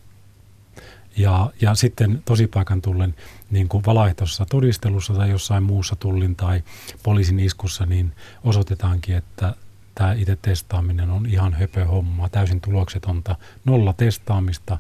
Ja, 1.18 1.52
ja 1.62 1.76
sitten 1.76 2.22
tosipaikan 2.26 2.82
tullen 2.82 3.16
niin 3.52 3.68
kuin 3.68 3.86
valaehtoisessa 3.86 4.46
todistelussa 4.46 5.14
tai 5.14 5.30
jossain 5.30 5.64
muussa 5.64 5.96
tullin 5.96 6.36
tai 6.36 6.64
poliisin 7.04 7.40
iskussa, 7.40 7.86
niin 7.86 8.12
osoitetaankin, 8.44 9.16
että 9.16 9.56
tämä 9.96 10.14
itse 10.14 10.38
testaaminen 10.42 11.10
on 11.10 11.26
ihan 11.26 11.54
höpö 11.54 11.86
hommaa, 11.86 12.30
täysin 12.30 12.62
tuloksetonta, 12.62 13.36
nolla 13.66 13.94
testaamista 13.94 14.78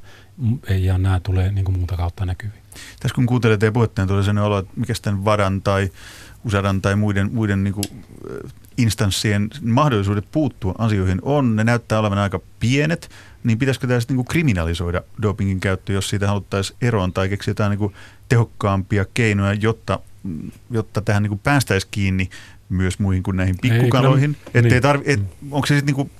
ja 0.69 0.97
nämä 0.97 1.19
tulee 1.19 1.51
niin 1.51 1.65
kuin 1.65 1.77
muuta 1.77 1.97
kautta 1.97 2.25
näkyviin. 2.25 2.61
Tässä 2.99 3.15
kun 3.15 3.25
kuuntelee 3.25 3.57
teidän 3.57 3.73
puhetta, 3.73 4.01
niin 4.01 4.07
tulee 4.07 4.23
sellainen 4.23 4.43
olo, 4.43 4.57
että 4.57 4.73
mikä 4.75 4.93
sitten 4.93 5.25
vadan 5.25 5.61
tai 5.61 5.89
usadan 6.45 6.81
tai 6.81 6.95
muiden, 6.95 7.29
muiden 7.33 7.63
niin 7.63 7.73
kuin, 7.73 7.85
instanssien 8.77 9.49
mahdollisuudet 9.61 10.25
puuttua 10.31 10.75
asioihin 10.77 11.19
on. 11.21 11.55
Ne 11.55 11.63
näyttää 11.63 11.99
olevan 11.99 12.17
aika 12.17 12.39
pienet, 12.59 13.09
niin 13.43 13.57
pitäisikö 13.57 13.87
tämä 13.87 13.99
sitten 13.99 14.17
niin 14.17 14.25
kriminalisoida 14.25 15.01
dopingin 15.21 15.59
käyttö, 15.59 15.93
jos 15.93 16.09
siitä 16.09 16.27
haluttaisiin 16.27 16.77
eroon 16.81 17.13
tai 17.13 17.29
keksiä 17.29 17.51
jotain 17.51 17.79
niin 17.79 17.91
tehokkaampia 18.29 19.05
keinoja, 19.13 19.53
jotta, 19.53 19.99
jotta 20.71 21.01
tähän 21.01 21.23
niin 21.23 21.39
päästäisiin 21.39 21.91
kiinni 21.91 22.29
myös 22.69 22.99
muihin 22.99 23.23
kuin 23.23 23.37
näihin 23.37 23.55
pikkukaloihin? 23.61 24.37
Ei, 24.53 24.61
niin. 24.61 24.81
tarvi, 24.81 25.03
et, 25.07 25.19
onko 25.51 25.67
se 25.67 25.75
sitten 25.75 25.95
niin 25.95 26.11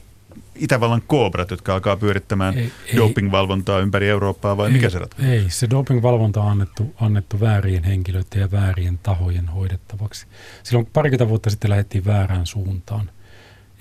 Itävallan 0.62 1.02
koobrat, 1.08 1.52
jotka 1.52 1.74
alkaa 1.74 1.98
pyörittämään 1.98 2.58
ei, 2.58 2.72
dopingvalvontaa 2.96 3.80
ympäri 3.80 4.10
Eurooppaa 4.10 4.58
vai 4.58 4.68
ei, 4.68 4.74
mikä 4.74 4.90
se 4.90 5.00
ratkaisee? 5.00 5.34
Ei, 5.34 5.46
se 5.50 5.70
dopingvalvonta 5.70 6.42
on 6.42 6.52
annettu, 6.52 6.96
annettu 7.02 7.40
väärien 7.40 7.84
henkilöiden 7.84 8.42
ja 8.42 8.52
väärien 8.52 9.00
tahojen 9.04 9.48
hoidettavaksi. 9.48 10.28
Silloin 10.64 10.86
parikymmentä 10.94 11.30
vuotta 11.30 11.50
sitten 11.50 11.70
lähdettiin 11.70 12.06
väärään 12.06 12.46
suuntaan. 12.46 13.10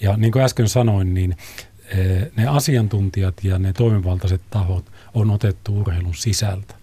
Ja 0.01 0.17
niin 0.17 0.33
kuin 0.33 0.43
äsken 0.43 0.69
sanoin, 0.69 1.15
niin 1.15 1.37
eh, 1.89 2.31
ne 2.37 2.47
asiantuntijat 2.47 3.45
ja 3.45 3.59
ne 3.59 3.73
toimivaltaiset 3.73 4.41
tahot 4.51 4.85
on 5.15 5.31
otettu 5.31 5.81
urheilun 5.81 6.15
sisältä. 6.15 6.75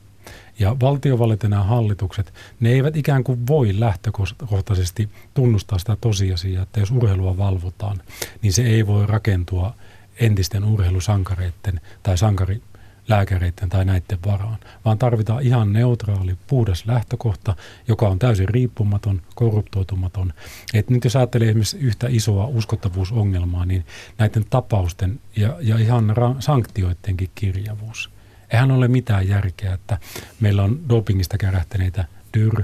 Ja 0.60 0.75
valtiovallit 0.81 1.43
ja 1.43 1.63
hallitukset, 1.63 2.33
ne 2.60 2.69
eivät 2.69 2.95
ikään 2.95 3.23
kuin 3.23 3.47
voi 3.47 3.79
lähtökohtaisesti 3.79 5.10
tunnustaa 5.33 5.79
sitä 5.79 5.97
tosiasiaa, 6.01 6.63
että 6.63 6.79
jos 6.79 6.91
urheilua 6.91 7.38
valvotaan, 7.38 8.01
niin 8.41 8.53
se 8.53 8.63
ei 8.63 8.88
voi 8.88 9.05
rakentua 9.05 9.73
entisten 10.19 10.63
urheilusankareiden 10.63 11.82
tai 12.03 12.17
sankari 12.17 12.62
lääkäreiden 13.08 13.69
tai 13.69 13.86
näiden 13.86 14.19
varaan, 14.25 14.58
vaan 14.86 14.97
tarvitaan 14.97 15.43
ihan 15.43 15.73
neutraali, 15.73 16.38
puhdas 16.47 16.86
lähtökohta, 16.86 17.56
joka 17.88 18.08
on 18.08 18.19
täysin 18.19 18.49
riippumaton, 18.49 19.21
korruptoitumaton. 19.36 20.34
Et 20.73 20.89
nyt 20.89 21.03
jos 21.03 21.15
ajattelee 21.15 21.47
esimerkiksi 21.47 21.77
yhtä 21.77 22.08
isoa 22.10 22.47
uskottavuusongelmaa, 22.47 23.65
niin 23.65 23.86
näiden 24.17 24.45
tapausten 24.49 25.19
ja, 25.36 25.58
ja 25.62 25.77
ihan 25.77 26.10
ra- 26.10 26.41
sanktioidenkin 26.41 27.30
kirjavuus– 27.36 28.10
Eihän 28.49 28.71
ole 28.71 28.88
mitään 28.88 29.27
järkeä, 29.27 29.73
että 29.73 29.97
meillä 30.39 30.63
on 30.63 30.89
dopingista 30.89 31.38
kärähtäneitä 31.38 32.06
Dyr, 32.38 32.63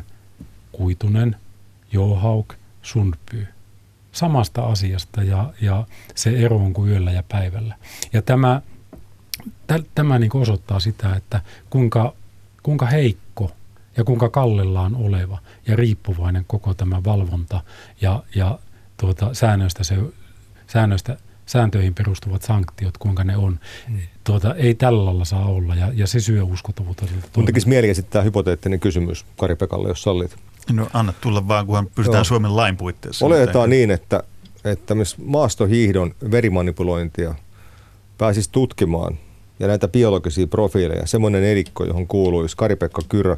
Kuitunen, 0.72 1.36
Johauk, 1.92 2.54
Sundby. 2.82 3.48
Samasta 4.13 4.62
asiasta 4.62 5.23
ja, 5.23 5.54
ja 5.62 5.86
se 6.15 6.30
ero 6.30 6.58
on 6.58 6.73
kuin 6.73 6.91
yöllä 6.91 7.12
ja 7.12 7.23
päivällä. 7.32 7.76
Ja 8.13 8.21
tämä, 8.21 8.62
tä, 9.67 9.80
tämä 9.95 10.19
niin 10.19 10.38
osoittaa 10.38 10.80
sitä, 10.80 11.15
että 11.15 11.41
kuinka, 11.69 12.13
kuinka 12.63 12.86
heikko 12.86 13.52
ja 13.97 14.04
kuinka 14.04 14.30
kallellaan 14.30 14.95
oleva 14.95 15.39
ja 15.67 15.76
riippuvainen 15.76 16.45
koko 16.47 16.73
tämä 16.73 17.04
valvonta 17.04 17.62
ja, 18.02 18.23
ja 18.36 18.60
tuota, 18.97 19.34
säännöistä, 19.34 19.84
se, 19.84 19.97
säännöistä 20.67 21.17
sääntöihin 21.45 21.93
perustuvat 21.93 22.41
sanktiot, 22.41 22.97
kuinka 22.97 23.23
ne 23.23 23.38
on. 23.38 23.60
Mm. 23.88 23.99
Tuota, 24.23 24.56
ei 24.56 24.76
tällä 24.76 25.06
lailla 25.06 25.26
saa 25.26 25.45
olla 25.45 25.76
ja, 25.76 25.91
ja 25.93 26.08
se 26.08 26.19
syö 26.19 26.43
uskottavuutta. 26.43 27.06
Mun 27.36 27.45
tekisi 27.45 27.69
mieli 27.69 27.89
esittää 27.89 28.21
hypoteettinen 28.21 28.80
kysymys 28.80 29.26
Kari 29.38 29.56
Pekalle, 29.56 29.88
jos 29.88 30.04
sallit. 30.04 30.36
No 30.71 30.88
anna 30.93 31.13
tulla 31.21 31.47
vaan, 31.47 31.65
kunhan 31.65 31.88
pysytään 31.95 32.19
Joo. 32.19 32.23
Suomen 32.23 32.56
lain 32.56 32.78
puitteissa. 32.78 33.26
Oletetaan 33.26 33.69
niin, 33.69 33.91
että, 33.91 34.23
että 34.65 34.95
myös 34.95 35.17
maastohiihdon 35.17 36.15
verimanipulointia 36.32 37.36
pääsisi 38.17 38.49
tutkimaan 38.52 39.17
ja 39.60 39.67
näitä 39.67 39.88
biologisia 39.88 40.47
profiileja, 40.47 41.08
semmoinen 41.08 41.43
erikko, 41.43 41.86
johon 41.86 42.08
kuuluisi 42.08 42.58
Kari-Pekka 42.58 43.02
Kyrö, 43.10 43.38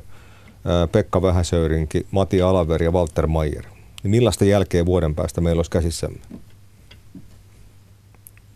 Pekka 0.91 1.21
Vähäsöyrinki, 1.21 2.07
Mati 2.11 2.41
Alaveri 2.41 2.85
ja 2.85 2.91
Walter 2.91 3.27
Mayer. 3.27 3.65
Niin 4.03 4.11
millaista 4.11 4.45
jälkeä 4.45 4.85
vuoden 4.85 5.15
päästä 5.15 5.41
meillä 5.41 5.59
olisi 5.59 5.71
käsissämme? 5.71 6.19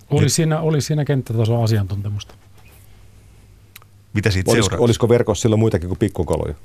Oli 0.10 0.30
siinä, 0.30 0.62
oli 0.62 0.82
siinä 0.82 1.06
kenttätason 1.06 1.64
asiantuntemusta. 1.64 2.34
Mitä 4.14 4.32
siitä 4.32 4.52
olisiko, 4.52 4.76
olisiko 4.80 5.10
verkossa 5.10 5.42
silloin 5.42 5.60
muitakin 5.60 5.88
kuin 5.88 6.00
pikkukoloja? 6.00 6.56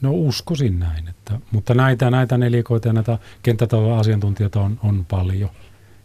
No 0.00 0.10
uskoisin 0.12 0.78
näin, 0.78 1.08
että, 1.08 1.40
mutta 1.50 1.74
näitä, 1.74 2.10
näitä 2.10 2.38
nelikoita 2.38 2.88
ja 2.88 2.92
näitä 2.92 3.18
kenttätason 3.42 3.98
asiantuntijoita 3.98 4.60
on, 4.60 4.80
on 4.82 5.04
paljon. 5.04 5.50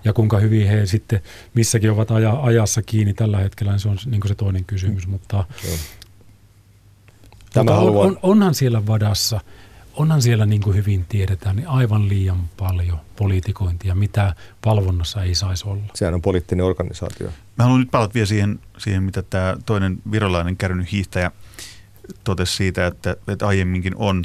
Ja 0.03 0.13
kuinka 0.13 0.39
hyvin 0.39 0.67
he 0.67 0.85
sitten 0.85 1.21
missäkin 1.53 1.91
ovat 1.91 2.11
aja, 2.11 2.39
ajassa 2.41 2.81
kiinni 2.81 3.13
tällä 3.13 3.37
hetkellä, 3.37 3.71
niin 3.71 3.79
se 3.79 3.89
on 3.89 3.97
niin 4.05 4.21
se 4.27 4.35
toinen 4.35 4.65
kysymys. 4.65 5.07
Mutta, 5.07 5.43
Tämä 7.53 7.71
mutta 7.71 7.75
on, 7.75 8.07
on, 8.07 8.19
onhan 8.23 8.55
siellä 8.55 8.87
vadassa– 8.87 9.41
onhan 9.95 10.21
siellä 10.21 10.45
niin 10.45 10.61
kuin 10.61 10.75
hyvin 10.75 11.05
tiedetään 11.09 11.55
niin 11.55 11.67
aivan 11.67 12.09
liian 12.09 12.49
paljon 12.57 12.99
poliitikointia, 13.15 13.95
mitä 13.95 14.35
valvonnassa 14.65 15.23
ei 15.23 15.35
saisi 15.35 15.67
olla. 15.67 15.83
Sehän 15.95 16.13
on 16.13 16.21
poliittinen 16.21 16.65
organisaatio. 16.65 17.27
Mä 17.27 17.63
haluan 17.63 17.79
nyt 17.79 17.91
palata 17.91 18.13
vielä 18.13 18.25
siihen, 18.25 18.59
siihen 18.77 19.03
mitä 19.03 19.21
tämä 19.21 19.57
toinen 19.65 19.97
virolainen 20.11 20.57
kärrynyt 20.57 20.91
hiihtäjä 20.91 21.31
totesi 22.23 22.55
siitä, 22.55 22.87
että, 22.87 23.15
että 23.27 23.47
aiemminkin 23.47 23.95
on 23.95 24.23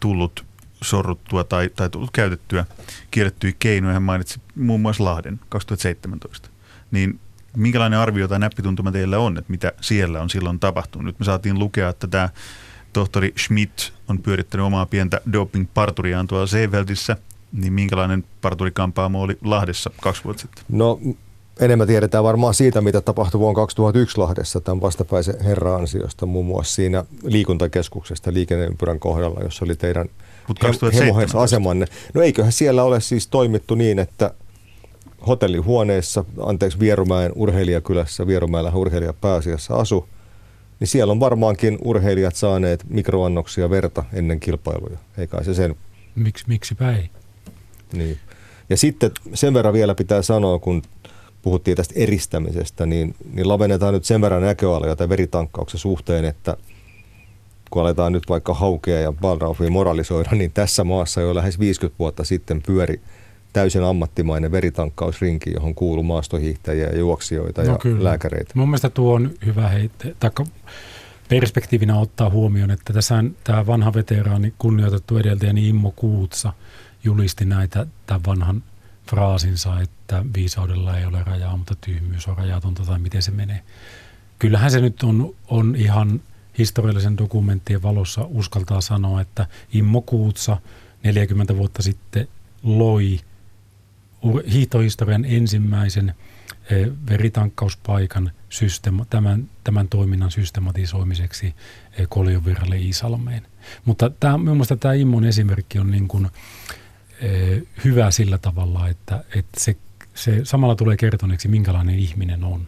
tullut 0.00 0.44
sorruttua 0.82 1.44
tai, 1.44 1.70
tai 1.76 1.90
tullut 1.90 2.10
käytettyä 2.10 2.64
kiellettyjä 3.10 3.52
keinoja. 3.58 3.92
Hän 3.94 4.02
mainitsi 4.02 4.40
muun 4.56 4.80
muassa 4.80 5.04
Lahden 5.04 5.40
2017. 5.48 6.50
Niin 6.90 7.20
minkälainen 7.56 7.98
arvio 7.98 8.28
tai 8.28 8.38
näppituntuma 8.38 8.92
teillä 8.92 9.18
on, 9.18 9.38
että 9.38 9.50
mitä 9.50 9.72
siellä 9.80 10.22
on 10.22 10.30
silloin 10.30 10.60
tapahtunut? 10.60 11.04
Nyt 11.04 11.18
me 11.18 11.24
saatiin 11.24 11.58
lukea, 11.58 11.88
että 11.88 12.06
tämä 12.06 12.28
tohtori 12.92 13.32
Schmidt 13.38 13.92
on 14.08 14.18
pyörittänyt 14.18 14.66
omaa 14.66 14.86
pientä 14.86 15.20
doping-parturiaan 15.32 16.26
tuolla 16.26 16.46
Seeveldissä, 16.46 17.16
niin 17.52 17.72
minkälainen 17.72 18.24
parturikampaamo 18.40 19.22
oli 19.22 19.38
Lahdessa 19.44 19.90
kaksi 20.02 20.24
vuotta 20.24 20.40
sitten? 20.40 20.64
No 20.68 21.00
enemmän 21.60 21.86
tiedetään 21.86 22.24
varmaan 22.24 22.54
siitä, 22.54 22.80
mitä 22.80 23.00
tapahtui 23.00 23.40
vuonna 23.40 23.54
2001 23.54 24.18
Lahdessa 24.18 24.60
tämän 24.60 24.80
vastapäisen 24.80 25.40
herran 25.40 25.80
ansiosta, 25.80 26.26
muun 26.26 26.46
muassa 26.46 26.74
siinä 26.74 27.04
liikuntakeskuksesta 27.22 28.32
liikenneympyrän 28.32 29.00
kohdalla, 29.00 29.40
jossa 29.40 29.64
oli 29.64 29.76
teidän 29.76 30.08
he- 31.16 31.26
asemanne. 31.34 31.86
No 32.14 32.22
eiköhän 32.22 32.52
siellä 32.52 32.84
ole 32.84 33.00
siis 33.00 33.26
toimittu 33.26 33.74
niin, 33.74 33.98
että 33.98 34.34
hotellihuoneessa, 35.26 36.24
anteeksi 36.40 36.78
Vierumäen 36.78 37.32
urheilijakylässä, 37.34 38.26
Vierumäellä 38.26 38.72
urheilija 38.74 39.12
pääasiassa 39.12 39.74
asu, 39.74 40.08
niin 40.80 40.88
siellä 40.88 41.10
on 41.10 41.20
varmaankin 41.20 41.78
urheilijat 41.84 42.36
saaneet 42.36 42.84
mikroannoksia 42.88 43.70
verta 43.70 44.04
ennen 44.12 44.40
kilpailuja. 44.40 44.98
Eikä 45.18 45.42
se 45.42 45.54
sen... 45.54 45.76
Miks, 46.14 46.46
miksipä 46.46 46.96
ei? 46.96 47.10
Niin. 47.92 48.18
Ja 48.70 48.76
sitten 48.76 49.10
sen 49.34 49.54
verran 49.54 49.74
vielä 49.74 49.94
pitää 49.94 50.22
sanoa, 50.22 50.58
kun 50.58 50.82
puhuttiin 51.44 51.76
tästä 51.76 51.94
eristämisestä, 51.96 52.86
niin, 52.86 53.14
niin 53.32 53.48
lavennetaan 53.48 53.94
nyt 53.94 54.04
sen 54.04 54.20
verran 54.20 54.42
näköaloja 54.42 54.96
tai 54.96 55.08
veritankkauksen 55.08 55.80
suhteen, 55.80 56.24
että 56.24 56.56
kun 57.70 57.82
aletaan 57.82 58.12
nyt 58.12 58.28
vaikka 58.28 58.54
haukea 58.54 59.00
ja 59.00 59.12
Balraufia 59.12 59.70
moralisoida, 59.70 60.30
niin 60.32 60.52
tässä 60.52 60.84
maassa 60.84 61.20
jo 61.20 61.34
lähes 61.34 61.58
50 61.58 61.98
vuotta 61.98 62.24
sitten 62.24 62.62
pyöri 62.66 63.00
täysin 63.52 63.84
ammattimainen 63.84 64.52
veritankkausrinki, 64.52 65.50
johon 65.54 65.74
kuuluu 65.74 66.02
maastohiihtäjiä 66.02 66.86
ja 66.86 66.98
juoksijoita 66.98 67.62
no 67.62 67.72
ja 67.72 67.78
kyllä. 67.78 68.04
lääkäreitä. 68.04 68.52
Mun 68.54 68.68
mielestä 68.68 68.90
tuo 68.90 69.14
on 69.14 69.30
hyvä 69.46 69.68
heitte, 69.68 70.16
taikka 70.20 70.46
perspektiivinä 71.28 71.98
ottaa 71.98 72.30
huomioon, 72.30 72.70
että 72.70 72.92
tässä 72.92 73.24
tämä 73.44 73.66
vanha 73.66 73.94
veteraani, 73.94 74.54
kunnioitettu 74.58 75.16
edeltäjäni 75.16 75.68
Immo 75.68 75.92
Kuutsa 75.96 76.52
julisti 77.04 77.44
näitä 77.44 77.86
tämän 78.06 78.20
vanhan 78.26 78.62
fraasinsa, 79.06 79.80
että 79.80 80.24
viisaudella 80.34 80.98
ei 80.98 81.04
ole 81.04 81.22
rajaa, 81.24 81.56
mutta 81.56 81.74
tyhmyys 81.80 82.28
on 82.28 82.38
rajatonta 82.38 82.84
tai 82.84 82.98
miten 82.98 83.22
se 83.22 83.30
menee. 83.30 83.62
Kyllähän 84.38 84.70
se 84.70 84.80
nyt 84.80 85.02
on, 85.02 85.34
on 85.48 85.76
ihan 85.76 86.20
historiallisen 86.58 87.18
dokumenttien 87.18 87.82
valossa 87.82 88.24
uskaltaa 88.28 88.80
sanoa, 88.80 89.20
että 89.20 89.46
Immo 89.72 90.00
Kuutsa 90.00 90.56
40 91.02 91.56
vuotta 91.56 91.82
sitten 91.82 92.28
loi– 92.62 93.20
hiihtohistorian 94.52 95.24
ensimmäisen 95.24 96.14
eh, 96.70 96.88
veritankkauspaikan 97.08 98.30
systeema, 98.48 99.04
tämän, 99.04 99.50
tämän 99.64 99.88
toiminnan 99.88 100.30
systematisoimiseksi 100.30 101.54
eh, 101.98 102.06
Koljovirralle 102.08 102.78
Iisalmeen. 102.78 103.46
Mutta 103.84 104.10
tämä, 104.10 104.38
mielestäni 104.38 104.78
tämä 104.78 104.94
Immon 104.94 105.24
esimerkki 105.24 105.78
on 105.78 105.90
niin 105.90 106.08
kuin, 106.08 106.28
hyvä 107.84 108.10
sillä 108.10 108.38
tavalla, 108.38 108.88
että, 108.88 109.24
että 109.34 109.60
se, 109.60 109.76
se 110.14 110.40
samalla 110.44 110.74
tulee 110.74 110.96
kertoneeksi, 110.96 111.48
minkälainen 111.48 111.98
ihminen 111.98 112.44
on. 112.44 112.66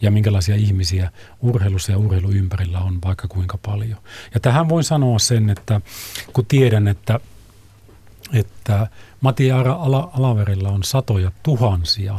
ja 0.00 0.10
minkälaisia 0.10 0.54
ihmisiä 0.54 1.10
urheilussa 1.40 1.92
ja 1.92 1.98
urheilu 1.98 2.30
ympärillä 2.30 2.80
on 2.80 2.98
vaikka 3.04 3.28
kuinka 3.28 3.58
paljon. 3.58 3.98
Ja 4.34 4.40
tähän 4.40 4.68
voin 4.68 4.84
sanoa 4.84 5.18
sen, 5.18 5.50
että 5.50 5.80
kun 6.32 6.46
tiedän, 6.46 6.88
että, 6.88 7.20
että 8.32 8.86
Matti 9.20 9.50
Alaverilla 10.12 10.68
on 10.68 10.82
satoja 10.82 11.32
tuhansia 11.42 12.18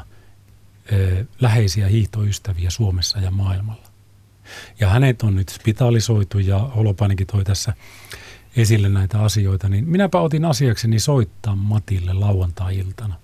eh, 0.92 1.26
läheisiä 1.40 1.88
hiihtoystäviä 1.88 2.70
Suomessa 2.70 3.20
ja 3.20 3.32
maailmalla. 3.32 3.86
Ja 4.80 4.90
hänet 4.90 5.24
on 5.24 5.36
nyt 5.36 5.50
spitalisoitu 5.50 6.40
ja 6.40 6.60
Holopainenkin 6.60 7.28
toi 7.28 7.44
tässä 7.44 7.74
esille 8.56 8.90
näitä 8.90 9.20
asioita, 9.20 9.70
niin 9.70 9.90
minäpä 9.90 10.20
otin 10.20 10.46
asiakseni 10.46 11.00
soittaa 11.00 11.56
Matille 11.56 12.14
lauantai-iltana. 12.14 13.16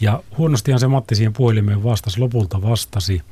Ja 0.00 0.22
huonostihan 0.38 0.80
se 0.80 0.86
Matti 0.86 1.14
siihen 1.14 1.32
puhelimeen 1.32 1.82
vastasi, 1.82 2.20
lopulta 2.20 2.62
vastasi. 2.62 3.22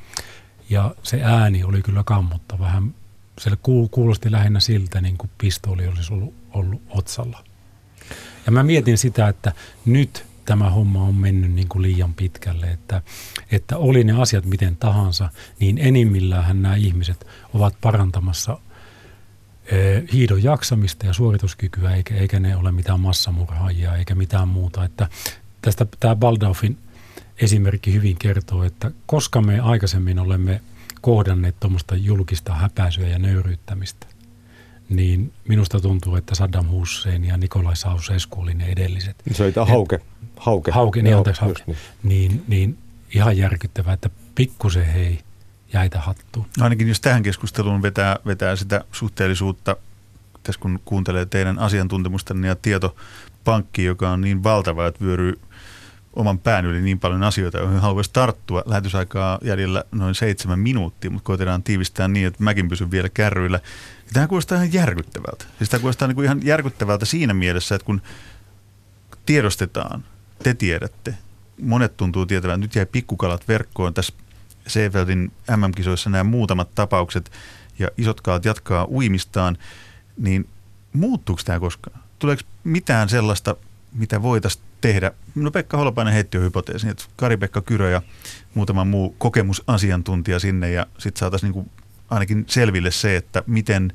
Ja 0.69 0.95
se 1.03 1.21
ääni 1.23 1.63
oli 1.63 1.81
kyllä 1.81 2.03
kammottava. 2.05 2.63
Vähän, 2.63 2.95
se 3.37 3.51
kuulosti 3.91 4.31
lähinnä 4.31 4.59
siltä, 4.59 5.01
niin 5.01 5.17
kuin 5.17 5.29
pistooli 5.37 5.87
olisi 5.87 6.13
ollut, 6.13 6.33
ollut 6.53 6.81
otsalla. 6.89 7.43
Ja 8.45 8.51
mä 8.51 8.63
mietin 8.63 8.97
sitä, 8.97 9.27
että 9.27 9.51
nyt 9.85 10.25
tämä 10.45 10.69
homma 10.69 11.03
on 11.03 11.15
mennyt 11.15 11.51
niin 11.51 11.67
kuin 11.67 11.81
liian 11.81 12.13
pitkälle, 12.13 12.71
että, 12.71 13.01
että 13.51 13.77
oli 13.77 14.03
ne 14.03 14.21
asiat 14.21 14.45
miten 14.45 14.77
tahansa, 14.77 15.29
niin 15.59 15.77
enimmillään 15.77 16.61
nämä 16.61 16.75
ihmiset 16.75 17.27
ovat 17.53 17.75
parantamassa 17.81 18.57
hiidon 20.13 20.43
jaksamista 20.43 21.05
ja 21.05 21.13
suorituskykyä, 21.13 21.95
eikä, 21.95 22.15
eikä 22.15 22.39
ne 22.39 22.55
ole 22.55 22.71
mitään 22.71 22.99
massamurhaajia 22.99 23.95
eikä 23.95 24.15
mitään 24.15 24.47
muuta. 24.47 24.83
Että 24.83 25.07
tästä 25.61 25.85
tämä 25.99 26.15
Baldaufin 26.15 26.77
esimerkki 27.41 27.93
hyvin 27.93 28.15
kertoo, 28.19 28.63
että 28.63 28.91
koska 29.05 29.41
me 29.41 29.59
aikaisemmin 29.59 30.19
olemme 30.19 30.61
kohdanneet 31.01 31.55
tuommoista 31.59 31.95
julkista 31.95 32.53
häpäisyä 32.53 33.07
ja 33.07 33.19
nöyryyttämistä, 33.19 34.07
niin 34.89 35.33
minusta 35.47 35.79
tuntuu, 35.79 36.15
että 36.15 36.35
Saddam 36.35 36.67
Hussein 36.67 37.25
ja 37.25 37.37
Nikolai 37.37 37.73
Ceausescu 37.73 38.41
oli 38.41 38.53
ne 38.53 38.65
edelliset. 38.65 39.15
Se 39.31 39.43
oli 39.43 39.51
tämä 39.51 39.65
hauke. 39.65 39.99
Hauke. 40.37 40.71
Hauke, 40.71 41.01
niin 41.01 41.15
anteeksi 41.15 41.41
hauke. 41.41 41.63
Niin. 41.65 41.77
Niin, 42.03 42.43
niin 42.47 42.77
ihan 43.13 43.37
järkyttävää, 43.37 43.93
että 43.93 44.09
pikkusen 44.35 44.85
hei 44.85 45.19
jäitä 45.75 45.99
hattuun. 45.99 46.45
No 46.57 46.63
ainakin 46.63 46.87
jos 46.87 47.01
tähän 47.01 47.23
keskusteluun 47.23 47.81
vetää, 47.81 48.17
vetää 48.25 48.55
sitä 48.55 48.83
suhteellisuutta, 48.91 49.75
tässä 50.43 50.61
kun 50.61 50.79
kuuntelee 50.85 51.25
teidän 51.25 51.59
asiantuntemustanne 51.59 52.47
ja 52.47 52.55
tietopankki, 52.55 53.83
joka 53.83 54.09
on 54.09 54.21
niin 54.21 54.43
valtava, 54.43 54.87
että 54.87 55.05
vyöryy 55.05 55.39
oman 56.13 56.39
pään 56.39 56.65
yli 56.65 56.81
niin 56.81 56.99
paljon 56.99 57.23
asioita, 57.23 57.57
joihin 57.57 57.79
haluaisi 57.79 58.09
tarttua. 58.13 58.63
Lähetysaikaa 58.65 59.39
jäljellä 59.41 59.83
noin 59.91 60.15
seitsemän 60.15 60.59
minuuttia, 60.59 61.11
mutta 61.11 61.25
koitetaan 61.25 61.63
tiivistää 61.63 62.07
niin, 62.07 62.27
että 62.27 62.43
mäkin 62.43 62.69
pysyn 62.69 62.91
vielä 62.91 63.09
kärryillä. 63.09 63.59
Tämä 64.13 64.27
kuulostaa 64.27 64.55
ihan 64.55 64.73
järkyttävältä. 64.73 65.45
Siis 65.57 65.69
tämä 65.69 65.81
kuulostaa 65.81 66.07
niin 66.07 66.15
kuin 66.15 66.25
ihan 66.25 66.41
järkyttävältä 66.43 67.05
siinä 67.05 67.33
mielessä, 67.33 67.75
että 67.75 67.85
kun 67.85 68.01
tiedostetaan, 69.25 70.03
te 70.43 70.53
tiedätte, 70.53 71.13
monet 71.61 71.97
tuntuu 71.97 72.25
tietävän, 72.25 72.59
nyt 72.59 72.75
jäi 72.75 72.85
pikkukalat 72.85 73.47
verkkoon 73.47 73.93
tässä 73.93 74.13
Seefeldin 74.67 75.31
MM-kisoissa 75.57 76.09
nämä 76.09 76.23
muutamat 76.23 76.75
tapaukset 76.75 77.31
ja 77.79 77.87
isot 77.97 78.21
kalat 78.21 78.45
jatkaa 78.45 78.87
uimistaan, 78.87 79.57
niin 80.17 80.49
muuttuuko 80.93 81.41
tämä 81.45 81.59
koskaan? 81.59 81.99
Tuleeko 82.19 82.41
mitään 82.63 83.09
sellaista, 83.09 83.55
mitä 83.93 84.21
voitaisiin 84.21 84.63
tehdä? 84.81 85.11
No 85.35 85.51
Pekka 85.51 85.77
Holopainen 85.77 86.13
heitti 86.13 86.37
jo 86.37 86.43
hypoteesin, 86.43 86.89
että 86.89 87.03
Kari-Pekka 87.15 87.61
Kyrö 87.61 87.89
ja 87.89 88.01
muutama 88.53 88.85
muu 88.85 89.15
kokemusasiantuntija 89.17 90.39
sinne 90.39 90.71
ja 90.71 90.87
sitten 90.97 91.19
saataisiin 91.19 91.51
niin 91.51 91.71
ainakin 92.09 92.45
selville 92.47 92.91
se, 92.91 93.15
että 93.15 93.43
miten 93.47 93.93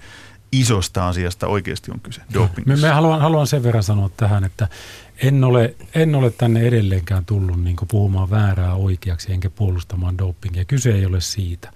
isosta 0.53 1.09
asiasta 1.09 1.47
oikeasti 1.47 1.91
on 1.91 2.01
kyse, 2.01 2.23
Me, 2.67 2.77
me 2.77 2.89
haluan, 2.89 3.21
haluan 3.21 3.47
sen 3.47 3.63
verran 3.63 3.83
sanoa 3.83 4.11
tähän, 4.17 4.45
että 4.45 4.69
en 5.23 5.45
ole, 5.45 5.75
en 5.95 6.15
ole 6.15 6.31
tänne 6.31 6.61
edelleenkään 6.61 7.25
tullut 7.25 7.65
niin 7.65 7.77
puhumaan 7.91 8.31
väärää 8.31 8.75
oikeaksi 8.75 9.33
enkä 9.33 9.51
puolustamaan 9.51 10.19
dopingia. 10.19 10.65
Kyse 10.65 10.93
ei 10.93 11.07
ole 11.07 11.21
siitä, 11.21 11.73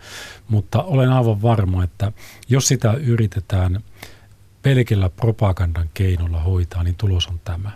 mutta 0.48 0.82
olen 0.82 1.10
aivan 1.12 1.42
varma, 1.42 1.84
että 1.84 2.12
jos 2.48 2.68
sitä 2.68 2.92
yritetään 2.92 3.80
pelkillä 4.62 5.10
propagandan 5.10 5.90
keinolla 5.94 6.40
hoitaa, 6.40 6.82
niin 6.82 6.94
tulos 6.94 7.26
on 7.26 7.40
tämä. 7.44 7.70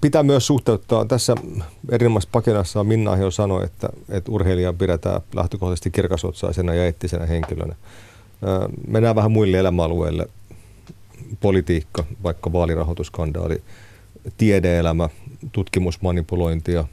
Pitää 0.00 0.22
myös 0.22 0.46
suhteuttaa, 0.46 1.04
tässä 1.04 1.34
erinomaisessa 1.90 2.32
pakinassa 2.32 2.84
Minna 2.84 3.16
jo 3.16 3.30
sanoi, 3.30 3.64
että, 3.64 3.88
että 4.08 4.32
urheilija 4.32 4.72
pidetään 4.72 5.20
lähtökohtaisesti 5.34 5.90
kirkasotsaisena 5.90 6.74
ja 6.74 6.84
eettisenä 6.84 7.26
henkilönä. 7.26 7.74
Mennään 8.86 9.16
vähän 9.16 9.32
muille 9.32 9.58
elämäalueille. 9.58 10.28
Politiikka, 11.40 12.04
vaikka 12.22 12.52
vaalirahoitusskandaali, 12.52 13.62
tiedeelämä, 14.36 15.08
tutkimusmanipulointia, 15.52 16.84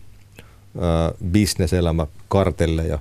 bisneselämä, 1.31 2.07
kartelleja. 2.27 2.99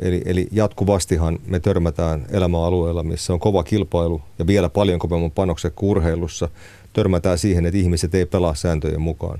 Eli, 0.00 0.22
eli 0.24 0.48
jatkuvastihan 0.52 1.38
me 1.46 1.60
törmätään 1.60 2.26
elämäalueella, 2.30 3.02
missä 3.02 3.32
on 3.32 3.40
kova 3.40 3.62
kilpailu 3.62 4.22
ja 4.38 4.46
vielä 4.46 4.68
paljon 4.68 4.98
kovemman 4.98 5.30
panoksen 5.30 5.72
kuin 5.74 5.90
urheilussa– 5.90 6.48
törmätään 6.94 7.38
siihen, 7.38 7.66
että 7.66 7.78
ihmiset 7.78 8.14
ei 8.14 8.26
pelaa 8.26 8.54
sääntöjen 8.54 9.00
mukaan, 9.00 9.38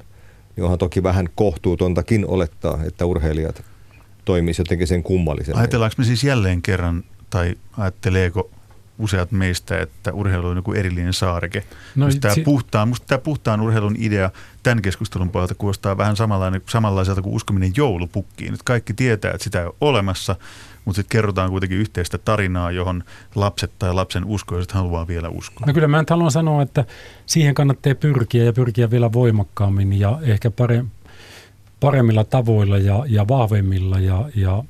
niin 0.56 0.64
onhan 0.64 0.78
toki 0.78 1.02
vähän 1.02 1.28
kohtuutontakin 1.34 2.26
olettaa, 2.26 2.78
että 2.86 3.06
urheilijat 3.06 3.62
toimisivat 4.24 4.66
jotenkin 4.66 4.86
sen 4.86 5.02
kummallisemmin. 5.02 5.58
Ajatellaanko 5.58 5.94
me 5.98 6.04
siis 6.04 6.24
jälleen 6.24 6.62
kerran, 6.62 7.04
tai 7.34 7.54
ajatteleeko 7.78 8.50
useat 8.98 9.32
meistä, 9.32 9.80
että 9.80 10.12
urheilu 10.12 10.48
on 10.48 10.56
joku 10.56 10.72
erillinen 10.72 11.12
saareke. 11.12 11.64
No, 11.94 12.06
musta, 12.06 12.20
tämä 12.20 12.34
si- 12.34 12.42
puhtaan, 12.42 12.88
musta 12.88 13.06
tämä 13.06 13.18
puhtaan 13.18 13.60
urheilun 13.60 13.94
idea 13.98 14.30
tämän 14.62 14.82
keskustelun 14.82 15.30
pohjalta 15.30 15.54
kuulostaa 15.54 15.96
vähän 15.96 16.16
samanlaiselta 16.66 17.22
kuin 17.22 17.34
uskominen 17.34 17.72
joulupukkiin. 17.76 18.50
Nyt 18.50 18.62
kaikki 18.62 18.94
tietää, 18.94 19.30
että 19.30 19.44
sitä 19.44 19.60
ei 19.60 19.66
ole 19.66 19.74
olemassa, 19.80 20.36
mutta 20.84 20.96
sitten 20.96 21.18
kerrotaan 21.18 21.50
kuitenkin 21.50 21.78
yhteistä 21.78 22.18
tarinaa, 22.18 22.70
johon 22.70 23.04
lapset 23.34 23.70
tai 23.78 23.94
lapsen 23.94 24.24
uskoiset 24.24 24.72
haluaa 24.72 25.06
vielä 25.06 25.28
uskoa. 25.28 25.66
No 25.66 25.72
kyllä 25.72 25.88
mä 25.88 26.04
haluan 26.10 26.30
sanoa, 26.30 26.62
että 26.62 26.84
siihen 27.26 27.54
kannattaa 27.54 27.94
pyrkiä 27.94 28.44
ja 28.44 28.52
pyrkiä 28.52 28.90
vielä 28.90 29.12
voimakkaammin 29.12 29.92
ja 29.92 30.18
ehkä 30.22 30.50
pare, 30.50 30.84
paremmilla 31.80 32.24
tavoilla 32.24 32.78
ja, 32.78 33.04
ja 33.08 33.28
vahvemmilla 33.28 33.98
ja, 33.98 34.28
ja, 34.36 34.64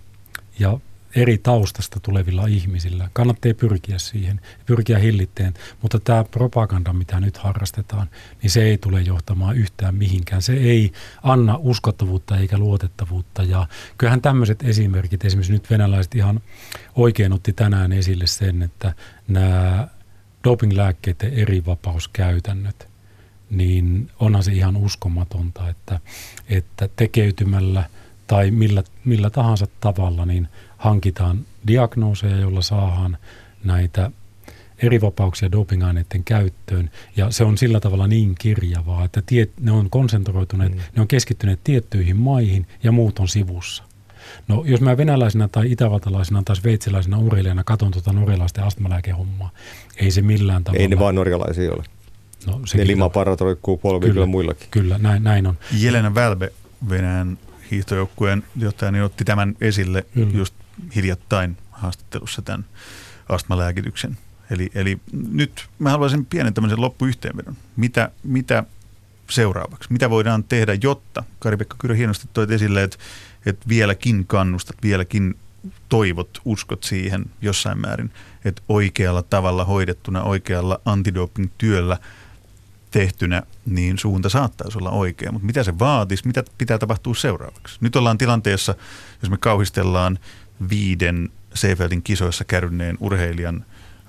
ja 0.59 0.79
eri 1.17 1.39
taustasta 1.39 2.01
tulevilla 2.01 2.47
ihmisillä. 2.47 3.09
Kannattaa 3.13 3.55
pyrkiä 3.55 3.99
siihen, 3.99 4.41
pyrkiä 4.67 4.99
hillitteen, 4.99 5.55
mutta 5.83 6.01
tämä 6.01 6.25
propaganda, 6.25 6.93
mitä 6.93 7.21
nyt 7.21 7.37
harrastetaan, 7.37 8.11
niin 8.43 8.51
se 8.51 8.63
ei 8.63 8.79
tule 8.79 9.01
johtamaan 9.01 9.57
yhtään 9.57 9.95
mihinkään. 9.95 10.43
Se 10.43 10.53
ei 10.53 10.93
anna 11.23 11.57
uskottavuutta 11.59 12.39
eikä 12.39 12.59
luotettavuutta 12.59 13.43
ja 13.43 13.67
kyllähän 13.99 14.23
tämmöiset 14.23 14.63
esimerkit, 14.63 15.25
esimerkiksi 15.25 15.53
nyt 15.53 15.71
venäläiset 15.71 16.15
ihan 16.15 16.41
oikein 16.95 17.33
otti 17.33 17.53
tänään 17.53 17.93
esille 17.93 18.27
sen, 18.27 18.63
että 18.63 18.95
nämä 19.29 19.89
dopinglääkkeiden 20.45 21.33
eri 21.35 21.67
vapauskäytännöt, 21.67 22.89
niin 23.51 24.11
onhan 24.21 24.43
se 24.43 24.53
ihan 24.53 24.77
uskomatonta, 24.77 25.69
että, 25.69 26.01
että 26.49 26.89
tekeytymällä 26.97 27.85
tai 28.27 28.51
millä, 28.51 28.83
millä 29.05 29.31
tahansa 29.31 29.67
tavalla, 29.81 30.27
niin– 30.27 30.49
hankitaan 30.85 31.39
diagnooseja, 31.67 32.37
joilla 32.37 32.63
saadaan 32.63 33.19
näitä 33.65 34.11
eri 34.83 35.01
vapauksia 35.01 35.53
dopingaineiden 35.53 36.25
käyttöön. 36.25 36.91
Ja 37.17 37.31
se 37.31 37.45
on 37.45 37.59
sillä 37.59 37.81
tavalla 37.81 38.07
niin 38.07 38.35
kirjavaa, 38.39 39.05
että 39.05 39.23
tiet, 39.27 39.53
ne 39.61 39.73
on 39.73 39.91
konsentroituneet, 39.91 40.75
mm. 40.75 40.81
ne 40.97 41.01
on 41.01 41.09
keskittyneet 41.09 41.61
tiettyihin 41.65 42.17
maihin 42.17 42.67
ja 42.83 42.93
muut 42.93 43.19
on 43.19 43.29
sivussa. 43.29 43.83
No 44.49 44.65
jos 44.67 44.81
mä 44.81 44.97
venäläisenä 44.97 45.49
tai 45.49 45.73
itävaltalaisena 45.73 46.43
tai 46.43 46.57
sveitsiläisenä 46.57 47.19
urheilijana 47.19 47.65
katson 47.65 47.91
tuota 47.91 48.13
norjalaisten 48.13 48.65
astmalääkehommaa, 48.65 49.51
ei 49.97 50.11
se 50.11 50.23
millään 50.23 50.65
tavalla... 50.65 50.83
Ei 50.83 50.89
ne 50.89 50.99
vaan 50.99 51.15
norjalaisia 51.15 51.73
ole. 51.73 51.85
No, 52.47 52.61
ne 52.75 52.87
limaparat 52.87 53.41
roikkuu 53.41 53.77
polvilla 53.77 54.27
muillakin. 54.27 54.69
Kyllä, 54.71 54.99
näin, 54.99 55.25
näin 55.25 55.47
on. 55.47 55.59
Jelena 55.79 56.15
Välbe, 56.15 56.53
Venäjän 56.89 57.39
hiihtojoukkueen 57.71 58.45
johtaja, 58.57 58.91
niin 58.93 59.05
otti 59.05 59.25
tämän 59.25 59.57
esille 59.61 60.07
Kyllä. 60.15 60.31
just 60.33 60.55
hiljattain 60.95 61.57
haastattelussa 61.71 62.43
tämän 62.43 62.65
astmalääkityksen. 63.29 64.19
Eli, 64.51 64.71
eli 64.75 65.01
nyt 65.13 65.67
mä 65.79 65.91
haluaisin 65.91 66.27
pienen 66.27 66.55
tämmöisen 66.55 66.81
loppuyhteenvedon. 66.81 67.57
Mitä, 67.77 68.11
mitä 68.23 68.65
seuraavaksi? 69.31 69.93
Mitä 69.93 70.11
voidaan 70.11 70.45
tehdä, 70.45 70.77
jotta, 70.83 71.25
Kari-Pekka 71.39 71.77
Kyrö 71.79 71.95
hienosti 71.95 72.29
toit 72.33 72.51
esille, 72.51 72.83
että, 72.83 72.99
että 73.47 73.69
vieläkin 73.69 74.27
kannustat, 74.27 74.77
vieläkin 74.83 75.35
toivot, 75.89 76.41
uskot 76.45 76.85
siihen 76.85 77.25
jossain 77.43 77.81
määrin, 77.81 78.11
että 78.45 78.63
oikealla 78.69 79.23
tavalla 79.23 79.65
hoidettuna, 79.65 80.23
oikealla 80.23 80.81
antidoping-työllä 80.85 81.99
tehtynä, 82.95 83.43
niin 83.67 83.99
suunta 83.99 84.29
saattaisi 84.29 84.79
olla 84.79 84.91
oikea. 84.91 85.33
Mutta 85.33 85.47
mitä 85.47 85.63
se 85.63 85.79
vaatisi, 85.79 86.27
mitä 86.27 86.45
pitää 86.59 86.79
tapahtua 86.79 87.15
seuraavaksi? 87.15 87.79
Nyt 87.81 87.97
ollaan 87.97 88.19
tilanteessa, 88.19 88.75
jos 89.23 89.31
me 89.31 89.37
kauhistellaan 89.37 90.19
viiden 90.71 91.29
Seifeldin 91.55 92.03
kisoissa 92.03 92.45
käryneen 92.45 92.97
urheilijan 93.01 93.65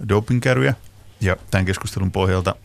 dopingkäryjä, 0.10 0.74
ja 1.22 1.36
tämän 1.52 1.66
keskustelun 1.66 2.12
pohjalta 2.12 2.56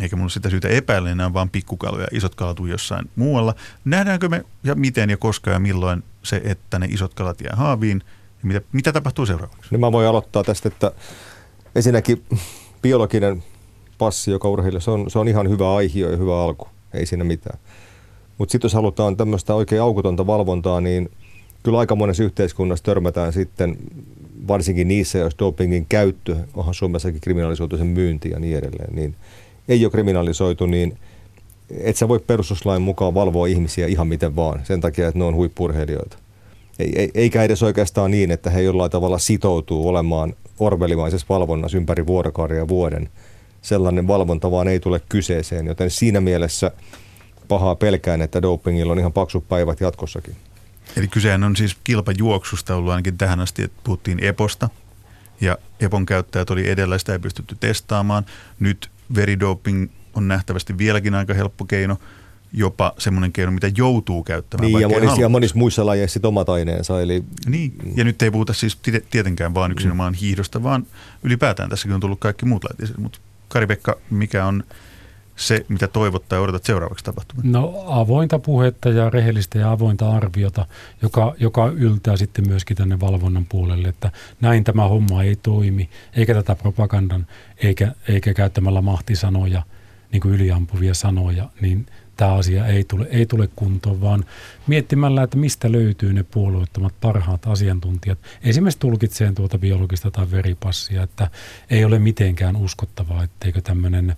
eikä 0.00 0.16
minulla 0.16 0.30
sitä 0.30 0.50
syytä 0.50 0.68
epäillä, 0.68 1.10
enää 1.10 1.32
vaan 1.32 1.50
pikkukaloja, 1.50 2.06
isot 2.12 2.34
kalat 2.34 2.56
jossain 2.68 3.10
muualla. 3.16 3.54
Nähdäänkö 3.84 4.28
me 4.28 4.44
ja 4.64 4.74
miten 4.74 5.10
ja 5.10 5.16
koska 5.16 5.50
ja 5.50 5.58
milloin 5.58 6.04
se, 6.22 6.40
että 6.44 6.78
ne 6.78 6.86
isot 6.90 7.14
kalat 7.14 7.40
jää 7.40 7.56
haaviin 7.56 8.02
ja 8.42 8.48
mitä, 8.48 8.60
mitä 8.72 8.92
tapahtuu 8.92 9.26
seuraavaksi? 9.26 9.70
Niin 9.70 9.80
mä 9.80 9.92
voin 9.92 10.08
aloittaa 10.08 10.44
tästä, 10.44 10.68
että 10.68 10.92
ensinnäkin 11.74 12.24
biologinen 12.82 13.44
passi, 13.98 14.30
joka 14.30 14.48
urheilija, 14.48 14.80
se 14.80 14.90
on, 14.90 15.10
se 15.10 15.18
on 15.18 15.28
ihan 15.28 15.48
hyvä 15.48 15.74
aihio 15.74 16.10
ja 16.10 16.16
hyvä 16.16 16.42
alku, 16.42 16.68
ei 16.94 17.06
siinä 17.06 17.24
mitään. 17.24 17.58
Mutta 18.38 18.52
sitten 18.52 18.66
jos 18.66 18.74
halutaan 18.74 19.16
tämmöistä 19.16 19.54
oikein 19.54 19.82
aukotonta 19.82 20.26
valvontaa, 20.26 20.80
niin 20.80 21.10
kyllä 21.62 21.78
aika 21.78 21.96
monessa 21.96 22.24
yhteiskunnassa 22.24 22.84
törmätään 22.84 23.32
sitten, 23.32 23.76
varsinkin 24.48 24.88
niissä, 24.88 25.18
jos 25.18 25.34
dopingin 25.38 25.86
käyttö, 25.88 26.36
onhan 26.54 26.74
Suomessakin 26.74 27.20
kriminalisoitu 27.20 27.76
sen 27.76 27.86
myynti 27.86 28.30
ja 28.30 28.38
niin 28.38 28.58
edelleen, 28.58 28.94
niin 28.94 29.14
ei 29.68 29.84
ole 29.84 29.90
kriminalisoitu, 29.90 30.66
niin 30.66 30.98
et 31.80 31.96
sä 31.96 32.08
voi 32.08 32.18
perustuslain 32.18 32.82
mukaan 32.82 33.14
valvoa 33.14 33.46
ihmisiä 33.46 33.86
ihan 33.86 34.08
miten 34.08 34.36
vaan, 34.36 34.60
sen 34.64 34.80
takia, 34.80 35.08
että 35.08 35.18
ne 35.18 35.24
on 35.24 35.34
huippurheilijoita. 35.34 36.18
Eikä 37.14 37.42
edes 37.42 37.62
oikeastaan 37.62 38.10
niin, 38.10 38.30
että 38.30 38.50
he 38.50 38.62
jollain 38.62 38.90
tavalla 38.90 39.18
sitoutuu 39.18 39.88
olemaan 39.88 40.34
orvelimaisessa 40.58 41.26
valvonnassa 41.28 41.76
ympäri 41.76 42.06
vuorokauden 42.06 42.56
ja 42.56 42.68
vuoden. 42.68 43.08
Sellainen 43.64 44.06
valvonta 44.06 44.50
vaan 44.50 44.68
ei 44.68 44.80
tule 44.80 45.00
kyseeseen, 45.08 45.66
joten 45.66 45.90
siinä 45.90 46.20
mielessä 46.20 46.70
pahaa 47.48 47.74
pelkään, 47.74 48.22
että 48.22 48.42
dopingilla 48.42 48.92
on 48.92 48.98
ihan 48.98 49.12
paksut 49.12 49.48
päivät 49.48 49.80
jatkossakin. 49.80 50.36
Eli 50.96 51.08
kysehän 51.08 51.44
on 51.44 51.56
siis 51.56 51.76
kilpajuoksusta 51.84 52.76
ollut 52.76 52.92
ainakin 52.92 53.18
tähän 53.18 53.40
asti, 53.40 53.62
että 53.62 53.80
puhuttiin 53.84 54.24
EPOsta 54.24 54.68
ja 55.40 55.58
EPON 55.80 56.06
käyttäjät 56.06 56.50
oli 56.50 56.70
edellä, 56.70 56.98
sitä 56.98 57.12
ei 57.12 57.18
pystytty 57.18 57.56
testaamaan. 57.60 58.26
Nyt 58.60 58.90
veridoping 59.14 59.90
on 60.14 60.28
nähtävästi 60.28 60.78
vieläkin 60.78 61.14
aika 61.14 61.34
helppo 61.34 61.64
keino, 61.64 61.96
jopa 62.52 62.94
semmoinen 62.98 63.32
keino, 63.32 63.52
mitä 63.52 63.70
joutuu 63.76 64.22
käyttämään. 64.22 64.72
Niin, 64.72 64.80
ja 64.80 64.88
monissa, 64.88 65.20
ja 65.20 65.28
monissa 65.28 65.58
muissa 65.58 65.86
lajeissa 65.86 66.20
omat 66.22 66.48
aineensa. 66.48 67.00
Eli... 67.00 67.24
Niin, 67.46 67.72
ja 67.96 68.04
nyt 68.04 68.22
ei 68.22 68.30
puhuta 68.30 68.52
siis 68.52 68.78
tietenkään 69.10 69.54
vaan 69.54 69.72
yksinomaan 69.72 70.14
hiihdosta, 70.14 70.62
vaan 70.62 70.86
ylipäätään 71.22 71.70
tässäkin 71.70 71.94
on 71.94 72.00
tullut 72.00 72.20
kaikki 72.20 72.46
muut 72.46 72.64
lajit. 72.64 72.98
Mutta 72.98 73.18
Kari-Pekka, 73.54 73.96
mikä 74.10 74.46
on 74.46 74.64
se, 75.36 75.66
mitä 75.68 75.88
toivot 75.88 76.28
tai 76.28 76.38
odotat 76.38 76.64
seuraavaksi 76.64 77.04
tapahtumaan? 77.04 77.52
No 77.52 77.84
avointa 77.86 78.38
puhetta 78.38 78.88
ja 78.88 79.10
rehellistä 79.10 79.58
ja 79.58 79.70
avointa 79.70 80.10
arviota, 80.10 80.66
joka, 81.02 81.34
joka 81.38 81.66
yltää 81.68 82.16
sitten 82.16 82.48
myöskin 82.48 82.76
tänne 82.76 83.00
valvonnan 83.00 83.46
puolelle, 83.48 83.88
että 83.88 84.10
näin 84.40 84.64
tämä 84.64 84.88
homma 84.88 85.22
ei 85.22 85.36
toimi, 85.36 85.90
eikä 86.16 86.34
tätä 86.34 86.54
propagandan, 86.54 87.26
eikä, 87.56 87.92
eikä 88.08 88.34
käyttämällä 88.34 88.82
mahtisanoja, 88.82 89.62
niin 90.12 90.20
kuin 90.20 90.34
yliampuvia 90.34 90.94
sanoja, 90.94 91.48
niin 91.60 91.86
tämä 92.16 92.34
asia 92.34 92.66
ei 92.66 92.84
tule, 92.84 93.06
ei 93.10 93.26
tule 93.26 93.48
kuntoon, 93.56 94.00
vaan 94.00 94.24
miettimällä, 94.66 95.22
että 95.22 95.36
mistä 95.36 95.72
löytyy 95.72 96.12
ne 96.12 96.22
puolueettomat 96.22 96.94
parhaat 97.00 97.46
asiantuntijat. 97.46 98.18
Esimerkiksi 98.42 98.78
tulkitseen 98.78 99.34
tuota 99.34 99.58
biologista 99.58 100.10
tai 100.10 100.30
veripassia, 100.30 101.02
että 101.02 101.30
ei 101.70 101.84
ole 101.84 101.98
mitenkään 101.98 102.56
uskottavaa, 102.56 103.22
etteikö 103.22 103.60
tämmöinen 103.60 104.16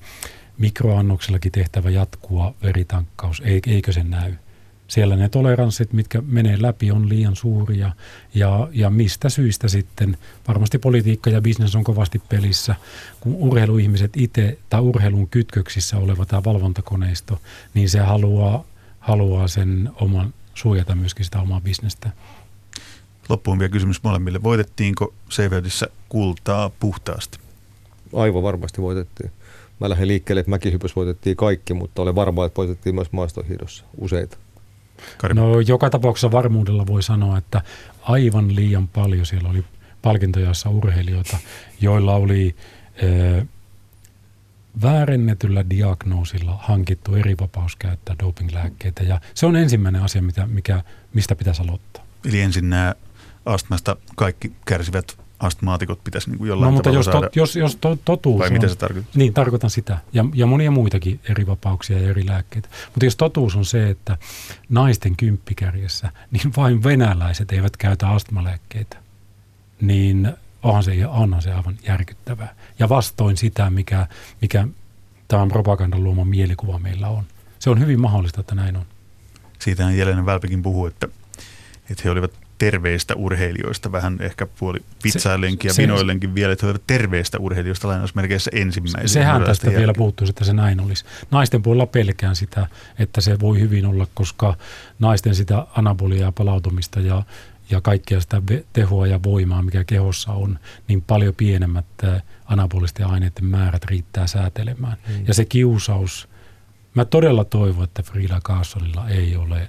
mikroannoksellakin 0.58 1.52
tehtävä 1.52 1.90
jatkuva 1.90 2.54
veritankkaus, 2.62 3.42
eikö 3.66 3.92
se 3.92 4.04
näy? 4.04 4.34
Siellä 4.88 5.16
ne 5.16 5.28
toleranssit, 5.28 5.92
mitkä 5.92 6.22
menee 6.26 6.62
läpi, 6.62 6.90
on 6.90 7.08
liian 7.08 7.36
suuria 7.36 7.92
ja, 8.34 8.68
ja 8.72 8.90
mistä 8.90 9.28
syistä 9.28 9.68
sitten, 9.68 10.18
varmasti 10.48 10.78
politiikka 10.78 11.30
ja 11.30 11.40
bisnes 11.40 11.76
on 11.76 11.84
kovasti 11.84 12.22
pelissä, 12.28 12.74
kun 13.20 13.34
urheiluihmiset 13.34 14.16
itse 14.16 14.58
tai 14.70 14.80
urheilun 14.80 15.28
kytköksissä 15.28 15.96
oleva 15.96 16.26
tämä 16.26 16.44
valvontakoneisto, 16.44 17.40
niin 17.74 17.90
se 17.90 17.98
haluaa, 17.98 18.64
haluaa 19.00 19.48
sen 19.48 19.90
oman, 20.00 20.34
suojata 20.54 20.94
myöskin 20.94 21.24
sitä 21.24 21.40
omaa 21.40 21.60
bisnestä. 21.60 22.10
Loppuun 23.28 23.58
vielä 23.58 23.72
kysymys 23.72 24.02
molemmille. 24.02 24.42
Voitettiinko 24.42 25.14
Seveodissä 25.28 25.86
kultaa 26.08 26.70
puhtaasti? 26.80 27.38
Aivan 28.12 28.42
varmasti 28.42 28.82
voitettiin. 28.82 29.30
Mä 29.80 29.88
lähdin 29.88 30.08
liikkeelle, 30.08 30.40
että 30.40 30.50
mäkihypys 30.50 30.96
voitettiin 30.96 31.36
kaikki, 31.36 31.74
mutta 31.74 32.02
olen 32.02 32.14
varma, 32.14 32.46
että 32.46 32.56
voitettiin 32.56 32.94
myös 32.94 33.12
maastohiidossa 33.12 33.84
useita. 33.98 34.36
No 35.34 35.60
joka 35.60 35.90
tapauksessa 35.90 36.32
varmuudella 36.32 36.86
voi 36.86 37.02
sanoa, 37.02 37.38
että 37.38 37.62
aivan 38.02 38.56
liian 38.56 38.88
paljon 38.88 39.26
siellä 39.26 39.48
oli 39.48 39.64
palkintojaissa 40.02 40.70
urheilijoita, 40.70 41.38
joilla 41.80 42.14
oli 42.14 42.56
ö, 43.02 43.44
väärennetyllä 44.82 45.70
diagnoosilla 45.70 46.58
hankittu 46.62 47.14
eri 47.14 47.34
vapaus 47.40 47.76
käyttää 47.76 48.16
dopinglääkkeitä. 48.22 49.02
Ja 49.02 49.20
se 49.34 49.46
on 49.46 49.56
ensimmäinen 49.56 50.02
asia, 50.02 50.22
mitä, 50.22 50.46
mikä, 50.46 50.82
mistä 51.14 51.36
pitäisi 51.36 51.62
aloittaa. 51.62 52.04
Eli 52.24 52.40
ensin 52.40 52.70
nämä 52.70 52.94
astmasta 53.46 53.96
kaikki 54.16 54.52
kärsivät 54.64 55.25
astmaatikot 55.38 56.04
pitäisi 56.04 56.30
niin 56.30 56.38
kuin 56.38 56.48
jollain 56.48 56.70
no, 56.70 56.72
mutta 56.72 56.90
jos, 56.90 57.04
saada... 57.04 57.20
tot, 57.20 57.36
jos, 57.36 57.56
jos 57.56 57.76
to, 57.76 57.98
totuus 58.04 58.38
Vai 58.38 58.46
on, 58.46 58.52
mitä 58.52 58.68
se 58.68 58.76
tarkoittaa? 58.76 59.12
Niin, 59.14 59.34
tarkoitan 59.34 59.70
sitä. 59.70 59.98
Ja, 60.12 60.24
ja 60.34 60.46
monia 60.46 60.70
muitakin 60.70 61.20
eri 61.28 61.46
vapauksia 61.46 61.98
ja 61.98 62.10
eri 62.10 62.26
lääkkeitä. 62.26 62.68
Mutta 62.86 63.04
jos 63.04 63.16
totuus 63.16 63.56
on 63.56 63.64
se, 63.64 63.90
että 63.90 64.18
naisten 64.68 65.16
kymppikärjessä, 65.16 66.12
niin 66.30 66.52
vain 66.56 66.84
venäläiset 66.84 67.52
eivät 67.52 67.76
käytä 67.76 68.08
astmalääkkeitä, 68.08 68.96
niin 69.80 70.32
onhan 70.62 70.82
se, 70.82 71.06
onhan 71.06 71.42
se 71.42 71.52
aivan 71.52 71.78
järkyttävää. 71.86 72.54
Ja 72.78 72.88
vastoin 72.88 73.36
sitä, 73.36 73.70
mikä, 73.70 74.06
mikä 74.42 74.68
tämän 75.28 75.48
propagandan 75.48 76.04
luoma 76.04 76.24
mielikuva 76.24 76.78
meillä 76.78 77.08
on. 77.08 77.24
Se 77.58 77.70
on 77.70 77.80
hyvin 77.80 78.00
mahdollista, 78.00 78.40
että 78.40 78.54
näin 78.54 78.76
on. 78.76 78.84
Siitähän 79.58 79.98
Jelenen 79.98 80.26
Välpikin 80.26 80.62
puhuu, 80.62 80.86
että, 80.86 81.08
että 81.90 82.02
he 82.04 82.10
olivat 82.10 82.45
terveistä 82.58 83.14
urheilijoista, 83.14 83.92
vähän 83.92 84.16
ehkä 84.20 84.46
puoli 84.46 84.78
vitsaillenkin 85.04 85.68
ja 85.68 85.74
se, 85.74 85.82
vinoillenkin 85.82 86.34
vielä, 86.34 86.52
että 86.52 86.66
he 86.66 86.70
olivat 86.70 86.86
terveistä 86.86 87.38
urheilijoista 87.38 87.88
lainausmerkeissä 87.88 88.50
ensimmäisenä. 88.54 89.08
Sehän 89.08 89.44
tästä 89.44 89.66
jälkeen. 89.66 89.80
vielä 89.80 89.92
puuttuisi, 89.96 90.30
että 90.30 90.44
se 90.44 90.52
näin 90.52 90.80
olisi. 90.80 91.04
Naisten 91.30 91.62
puolella 91.62 91.86
pelkään 91.86 92.36
sitä, 92.36 92.66
että 92.98 93.20
se 93.20 93.40
voi 93.40 93.60
hyvin 93.60 93.86
olla, 93.86 94.06
koska 94.14 94.56
naisten 94.98 95.34
sitä 95.34 95.66
anaboliaa 95.76 96.32
palautumista 96.32 97.00
ja, 97.00 97.22
ja 97.70 97.80
kaikkea 97.80 98.20
sitä 98.20 98.42
tehoa 98.72 99.06
ja 99.06 99.22
voimaa, 99.22 99.62
mikä 99.62 99.84
kehossa 99.84 100.32
on, 100.32 100.58
niin 100.88 101.02
paljon 101.02 101.34
pienemmät 101.34 101.86
anabolisten 102.44 103.06
aineiden 103.06 103.44
määrät 103.44 103.84
riittää 103.84 104.26
säätelemään. 104.26 104.96
Hmm. 105.08 105.24
Ja 105.26 105.34
se 105.34 105.44
kiusaus, 105.44 106.28
mä 106.94 107.04
todella 107.04 107.44
toivon, 107.44 107.84
että 107.84 108.02
Frida 108.02 108.40
Carsonilla 108.40 109.08
ei 109.08 109.36
ole 109.36 109.68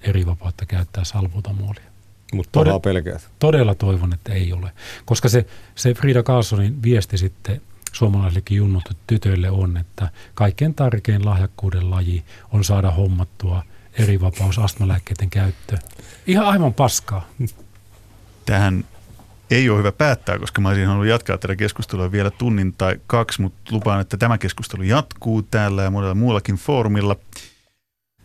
eri 0.00 0.26
vapautta 0.26 0.66
käyttää 0.66 1.04
salbutamolia. 1.04 1.95
Mutta 2.32 2.50
todella 2.52 2.80
pelkäät. 2.80 3.28
Todella 3.38 3.74
toivon, 3.74 4.12
että 4.12 4.32
ei 4.32 4.52
ole. 4.52 4.72
Koska 5.04 5.28
se, 5.28 5.46
se 5.74 5.94
Frida 5.94 6.22
Carlsonin 6.22 6.82
viesti 6.82 7.18
sitten 7.18 7.60
suomalaisillekin 7.92 8.56
junnut 8.56 8.96
tytöille 9.06 9.50
on, 9.50 9.76
että 9.76 10.08
kaikkein 10.34 10.74
tärkein 10.74 11.24
lahjakkuuden 11.24 11.90
laji 11.90 12.24
on 12.52 12.64
saada 12.64 12.90
hommattua 12.90 13.62
eri 13.98 14.20
vapaus 14.20 14.58
astmalääkkeiden 14.58 15.30
käyttö. 15.30 15.78
Ihan 16.26 16.46
aivan 16.46 16.74
paskaa. 16.74 17.28
Tähän 18.46 18.84
ei 19.50 19.70
ole 19.70 19.78
hyvä 19.78 19.92
päättää, 19.92 20.38
koska 20.38 20.60
mä 20.60 20.68
olisin 20.68 20.86
halunnut 20.86 21.08
jatkaa 21.08 21.38
tätä 21.38 21.56
keskustelua 21.56 22.12
vielä 22.12 22.30
tunnin 22.30 22.72
tai 22.72 23.00
kaksi, 23.06 23.42
mutta 23.42 23.60
lupaan, 23.70 24.00
että 24.00 24.16
tämä 24.16 24.38
keskustelu 24.38 24.82
jatkuu 24.82 25.42
täällä 25.42 25.82
ja 25.82 25.90
monella 25.90 26.14
muullakin 26.14 26.56
foorumilla. 26.56 27.16